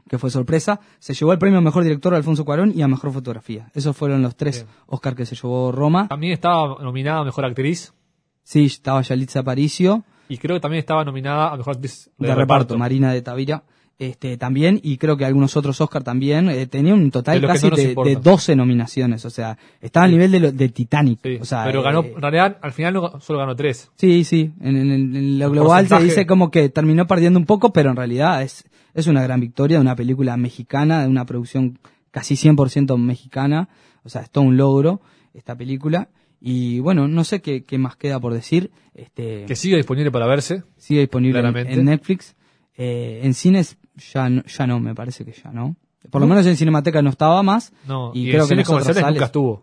que 0.07 0.19
fue 0.19 0.31
sorpresa, 0.31 0.81
se 0.99 1.15
llevó 1.15 1.33
el 1.33 1.39
premio 1.39 1.59
a 1.59 1.63
mejor 1.63 1.83
director 1.83 2.13
a 2.13 2.19
Alfonso 2.19 2.45
Cuarón 2.45 2.73
y 2.75 2.83
a 2.83 2.89
mejor 2.89 3.11
fotografía. 3.11 3.71
Esos 3.75 3.97
fueron 3.97 4.21
los 4.23 4.37
tres 4.37 4.65
Bien. 4.65 4.77
Oscar 4.87 5.15
que 5.17 5.25
se 5.25 5.35
llevó 5.35 5.73
Roma. 5.73 6.09
También 6.09 6.35
estaba 6.35 6.83
nominada 6.83 7.21
a 7.21 7.25
Mejor 7.25 7.45
Actriz 7.47 7.95
Sí, 8.43 8.67
estaba 8.67 9.03
Yalitza 9.03 9.41
Aparicio, 9.41 10.05
y 10.31 10.37
creo 10.39 10.57
que 10.57 10.61
también 10.61 10.81
estaba 10.81 11.05
nominada 11.05 11.53
a 11.53 11.57
Mejor 11.57 11.75
Actriz 11.77 12.11
de, 12.19 12.35
reparto, 12.35 12.77
Marina 12.77 13.13
de 13.13 13.23
Tavira. 13.23 13.65
Este, 13.99 14.37
también, 14.37 14.79
y 14.83 14.97
creo 14.97 15.17
que 15.17 15.25
algunos 15.25 15.57
otros 15.57 15.81
Oscar 15.81 16.05
también, 16.05 16.49
eh, 16.49 16.67
tenía 16.69 16.95
un 16.95 17.11
total 17.11 17.41
De 17.41 17.47
casi 17.49 17.69
no 17.69 17.75
de, 17.75 17.97
de 18.05 18.15
12 18.17 18.55
nominaciones, 18.55 19.25
o 19.25 19.31
sea, 19.31 19.59
estaba 19.81 20.05
al 20.05 20.13
nivel 20.13 20.31
de, 20.31 20.39
lo- 20.41 20.53
de 20.53 20.69
Titanic. 20.69 21.19
Sí, 21.21 21.37
o 21.41 21.45
sea, 21.45 21.65
pero 21.65 21.83
ganó, 21.83 22.03
eh, 22.05 22.13
en 22.15 22.23
realidad 22.23 22.59
al 22.63 22.73
final 22.73 22.95
no- 22.95 23.21
solo 23.21 23.41
ganó 23.41 23.57
tres. 23.57 23.91
Sí, 23.97 24.23
sí, 24.23 24.53
en, 24.61 24.77
en- 24.77 25.17
en 25.17 25.39
lo 25.41 25.51
global 25.51 25.89
se 25.89 26.01
dice 26.01 26.27
como 26.27 26.49
que 26.53 26.69
terminó 26.69 27.09
perdiendo 27.09 27.41
un 27.41 27.45
poco, 27.47 27.73
pero 27.73 27.91
en 27.91 27.97
realidad 27.97 28.41
es, 28.45 28.65
es 28.95 29.09
una 29.09 29.21
gran 29.25 29.41
victoria 29.41 29.79
de 29.79 29.83
una 29.83 29.97
película 29.97 30.37
mexicana, 30.37 31.03
de 31.03 31.09
una 31.09 31.27
producción 31.27 31.81
casi 32.13 32.35
100% 32.37 32.97
mexicana, 32.99 33.69
o 34.05 34.09
sea, 34.09 34.23
es 34.23 34.31
todo 34.31 34.45
un 34.45 34.57
logro 34.57 35.01
esta 35.35 35.57
película. 35.57 36.09
Y 36.41 36.79
bueno, 36.79 37.09
no 37.09 37.25
sé 37.25 37.41
qué, 37.43 37.65
qué 37.65 37.79
más 37.79 37.97
queda 37.97 38.21
por 38.21 38.33
decir. 38.33 38.71
Este, 38.95 39.45
Que 39.47 39.57
sigue 39.57 39.75
disponible 39.77 40.13
para 40.13 40.27
verse. 40.29 40.63
sigue 40.77 41.01
disponible 41.01 41.41
en 41.41 41.85
Netflix. 41.85 42.37
Eh, 42.77 43.23
en 43.25 43.35
cines 43.35 43.77
ya 43.99 44.29
no, 44.29 44.43
ya 44.45 44.67
no, 44.67 44.81
me 44.81 44.95
parece 44.95 45.25
que 45.25 45.33
ya 45.33 45.51
no. 45.53 45.77
Por 46.11 46.21
lo 46.21 46.27
¿No? 46.27 46.35
menos 46.35 46.47
en 46.47 46.57
Cinemateca 46.57 47.03
no 47.03 47.11
estaba 47.11 47.43
más. 47.43 47.73
No, 47.87 48.13
y, 48.15 48.29
y, 48.29 48.31
creo 48.31 48.45
en 48.45 48.49
que 48.49 48.55
en 48.55 48.63
comerciales 48.65 49.01
sales- 49.03 49.15
nunca 49.15 49.25
estuvo. 49.27 49.63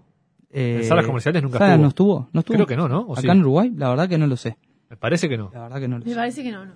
eh, 0.51 0.79
en 0.81 0.87
salas 0.87 1.05
comerciales 1.05 1.41
nunca 1.43 1.57
salas 1.57 1.71
estuvo. 1.73 1.81
no 1.83 1.87
estuvo. 1.89 2.29
¿No 2.33 2.39
estuvo? 2.41 2.55
Creo 2.55 2.67
que 2.67 2.75
no, 2.77 2.87
¿no? 2.89 2.99
¿O 3.01 3.13
Acá 3.13 3.21
sí? 3.21 3.27
en 3.29 3.39
Uruguay, 3.39 3.71
la 3.75 3.89
verdad 3.89 4.07
que 4.09 4.17
no 4.17 4.27
lo 4.27 4.37
sé. 4.37 4.57
Me 4.89 4.97
parece 4.97 5.27
que 5.29 5.37
no. 5.37 5.49
La 5.53 5.61
verdad 5.63 5.79
que 5.79 5.87
no 5.87 5.97
lo 5.99 6.05
Me 6.05 6.11
sé. 6.11 6.15
parece 6.17 6.43
que 6.43 6.51
no, 6.51 6.65
no. 6.65 6.73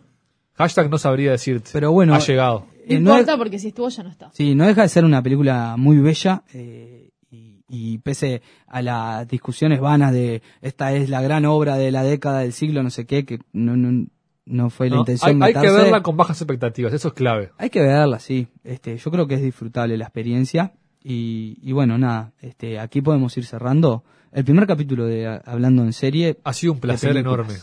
Hashtag 0.55 0.89
no 0.89 0.97
sabría 0.97 1.31
decirte. 1.31 1.69
Pero 1.73 1.91
bueno, 1.91 2.13
Ha 2.15 2.19
llegado. 2.19 2.65
No 2.67 2.95
Eh, 2.95 2.99
no 2.99 3.11
importa 3.19 3.37
porque 3.37 3.59
si 3.59 3.67
estuvo 3.69 3.87
ya 3.89 4.03
no 4.03 4.09
está. 4.09 4.29
Sí, 4.33 4.55
no 4.55 4.65
deja 4.65 4.81
de 4.81 4.89
ser 4.89 5.05
una 5.05 5.21
película 5.21 5.75
muy 5.77 5.97
bella 5.97 6.43
eh, 6.53 7.11
y, 7.29 7.63
y 7.69 7.97
pese 7.99 8.41
a 8.67 8.81
las 8.81 9.27
discusiones 9.27 9.79
vanas 9.79 10.11
de 10.11 10.41
esta 10.61 10.91
es 10.93 11.09
la 11.09 11.21
gran 11.21 11.45
obra 11.45 11.77
de 11.77 11.91
la 11.91 12.03
década 12.03 12.39
del 12.39 12.51
siglo, 12.53 12.81
no 12.83 12.89
sé 12.89 13.05
qué, 13.05 13.25
que 13.25 13.39
no, 13.53 13.77
no, 13.77 14.07
no 14.45 14.69
fue 14.69 14.89
la 14.89 14.95
No, 14.95 15.01
intención 15.03 15.43
hay, 15.43 15.53
hay 15.53 15.61
que 15.61 15.71
verla 15.71 16.01
con 16.01 16.17
bajas 16.17 16.41
expectativas, 16.41 16.93
eso 16.93 17.09
es 17.09 17.13
clave. 17.13 17.51
Hay 17.57 17.69
que 17.69 17.81
verla, 17.81 18.19
sí. 18.19 18.47
Este, 18.63 18.97
yo 18.97 19.11
creo 19.11 19.27
que 19.27 19.35
es 19.35 19.41
disfrutable 19.41 19.97
la 19.97 20.05
experiencia 20.05 20.73
y, 21.03 21.57
y 21.61 21.71
bueno, 21.71 21.97
nada, 21.97 22.33
este, 22.41 22.79
aquí 22.79 23.01
podemos 23.01 23.37
ir 23.37 23.45
cerrando 23.45 24.03
el 24.31 24.43
primer 24.43 24.65
capítulo 24.67 25.05
de 25.05 25.39
Hablando 25.45 25.83
en 25.83 25.93
Serie. 25.93 26.37
Ha 26.43 26.53
sido 26.53 26.73
un 26.73 26.79
placer 26.79 27.15
enorme. 27.17 27.53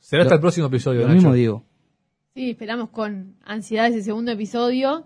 Será 0.00 0.22
hasta 0.22 0.34
Lo- 0.34 0.36
el 0.36 0.40
próximo 0.40 0.66
episodio, 0.68 1.00
Lo 1.02 1.06
Nacho. 1.08 1.14
mismo 1.16 1.32
digo. 1.34 1.64
Sí, 2.34 2.50
esperamos 2.50 2.90
con 2.90 3.34
ansiedad 3.44 3.86
ese 3.88 4.02
segundo 4.02 4.30
episodio. 4.32 5.04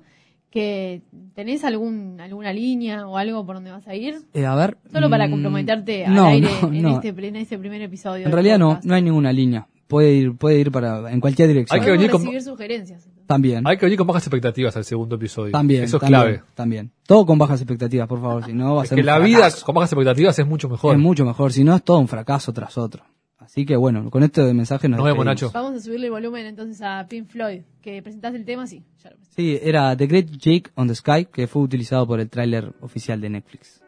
Que 0.50 1.00
tenés 1.34 1.64
algún 1.64 2.20
alguna 2.20 2.52
línea 2.52 3.06
o 3.08 3.16
algo 3.16 3.46
por 3.46 3.54
donde 3.54 3.70
vas 3.70 3.88
a 3.88 3.94
ir. 3.94 4.16
Eh, 4.34 4.44
a 4.44 4.54
ver. 4.54 4.76
Solo 4.92 5.08
para 5.08 5.26
mm, 5.26 5.30
comprometerte 5.30 6.04
al 6.04 6.14
no, 6.14 6.26
aire 6.26 6.46
no, 6.60 6.68
en, 6.68 6.82
no. 6.82 6.90
Este, 7.02 7.08
en 7.08 7.36
este 7.36 7.58
primer 7.58 7.80
episodio. 7.80 8.26
En 8.26 8.32
realidad 8.32 8.58
no, 8.58 8.78
no 8.84 8.94
hay 8.94 9.00
ninguna 9.00 9.32
línea. 9.32 9.66
Puede 9.92 10.12
ir, 10.12 10.36
puede 10.36 10.58
ir 10.58 10.72
para 10.72 11.12
en 11.12 11.20
cualquier 11.20 11.48
dirección. 11.48 11.78
Hay 11.78 11.84
que 11.84 11.92
venir 11.92 12.10
con- 12.10 12.20
recibir 12.22 12.42
sugerencias. 12.42 13.08
También. 13.26 13.66
Hay 13.66 13.76
que 13.78 13.86
venir 13.86 13.96
con 13.98 14.06
bajas 14.08 14.24
expectativas 14.26 14.76
al 14.76 14.84
segundo 14.84 15.14
episodio. 15.16 15.52
También. 15.52 15.84
Eso 15.84 15.98
es 15.98 16.00
también, 16.00 16.20
clave. 16.22 16.42
También. 16.54 16.90
Todo 17.06 17.24
con 17.24 17.38
bajas 17.38 17.60
expectativas, 17.60 18.08
por 18.08 18.20
favor. 18.20 18.44
Si 18.44 18.52
no, 18.52 18.74
va 18.74 18.80
a 18.80 18.84
Es 18.84 18.88
ser 18.88 18.96
que 18.96 19.00
un 19.02 19.06
la 19.06 19.18
vida 19.20 19.48
con 19.64 19.74
bajas 19.74 19.92
expectativas 19.92 20.38
es 20.38 20.46
mucho 20.46 20.68
mejor. 20.68 20.94
es 20.94 21.00
mucho 21.00 21.24
mejor. 21.24 21.52
Si 21.52 21.62
no, 21.64 21.74
es 21.76 21.82
todo 21.84 21.98
un 21.98 22.08
fracaso 22.08 22.52
tras 22.52 22.76
otro. 22.78 23.04
Así 23.38 23.66
que 23.66 23.76
bueno, 23.76 24.08
con 24.10 24.22
este 24.22 24.40
mensaje 24.54 24.88
nos 24.88 24.98
Nos 24.98 25.06
vemos. 25.06 25.24
Nacho. 25.24 25.50
Vamos 25.52 25.74
a 25.74 25.80
subirle 25.80 26.06
el 26.06 26.12
volumen 26.12 26.46
entonces 26.46 26.80
a 26.82 27.06
Pink 27.08 27.28
Floyd. 27.28 27.62
Que 27.82 28.00
presentaste 28.02 28.38
el 28.38 28.44
tema, 28.44 28.66
sí. 28.66 28.82
Ya 29.02 29.10
lo. 29.10 29.16
Sí, 29.36 29.58
era 29.62 29.96
The 29.96 30.06
Great 30.06 30.30
Jake 30.30 30.70
on 30.76 30.88
the 30.88 30.94
Sky, 30.94 31.26
que 31.26 31.46
fue 31.48 31.62
utilizado 31.62 32.06
por 32.06 32.20
el 32.20 32.30
tráiler 32.30 32.72
oficial 32.80 33.20
de 33.20 33.30
Netflix. 33.30 33.81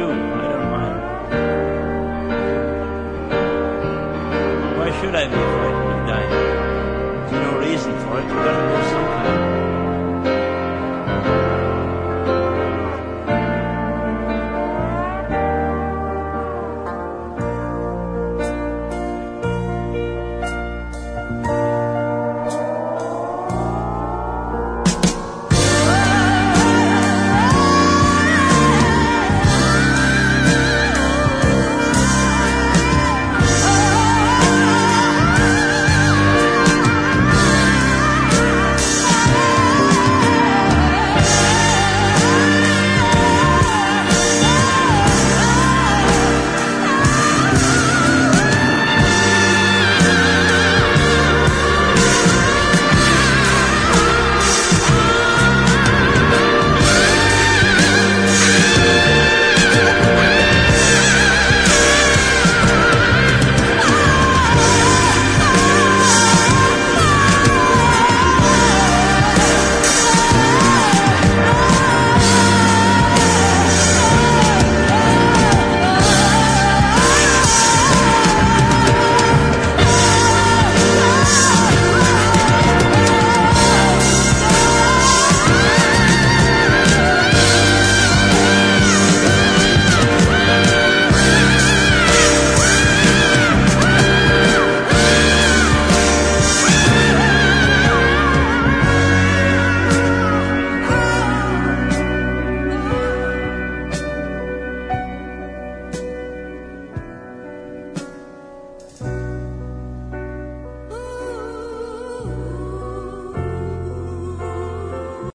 do. 0.00 0.08
I 0.08 0.46
don't 0.52 0.70
mind. 0.74 0.96
Why 4.78 4.88
should 4.98 5.14
I 5.14 5.24
be 5.26 5.40
frightened 5.54 5.92
of 5.94 6.00
dying? 6.08 6.32
There's 7.28 7.42
no 7.46 7.52
reason 7.58 7.92
for 8.02 8.14
it. 8.20 8.24
You 8.24 8.36
gotta 8.46 8.76
do 8.76 8.90
something. 8.90 9.09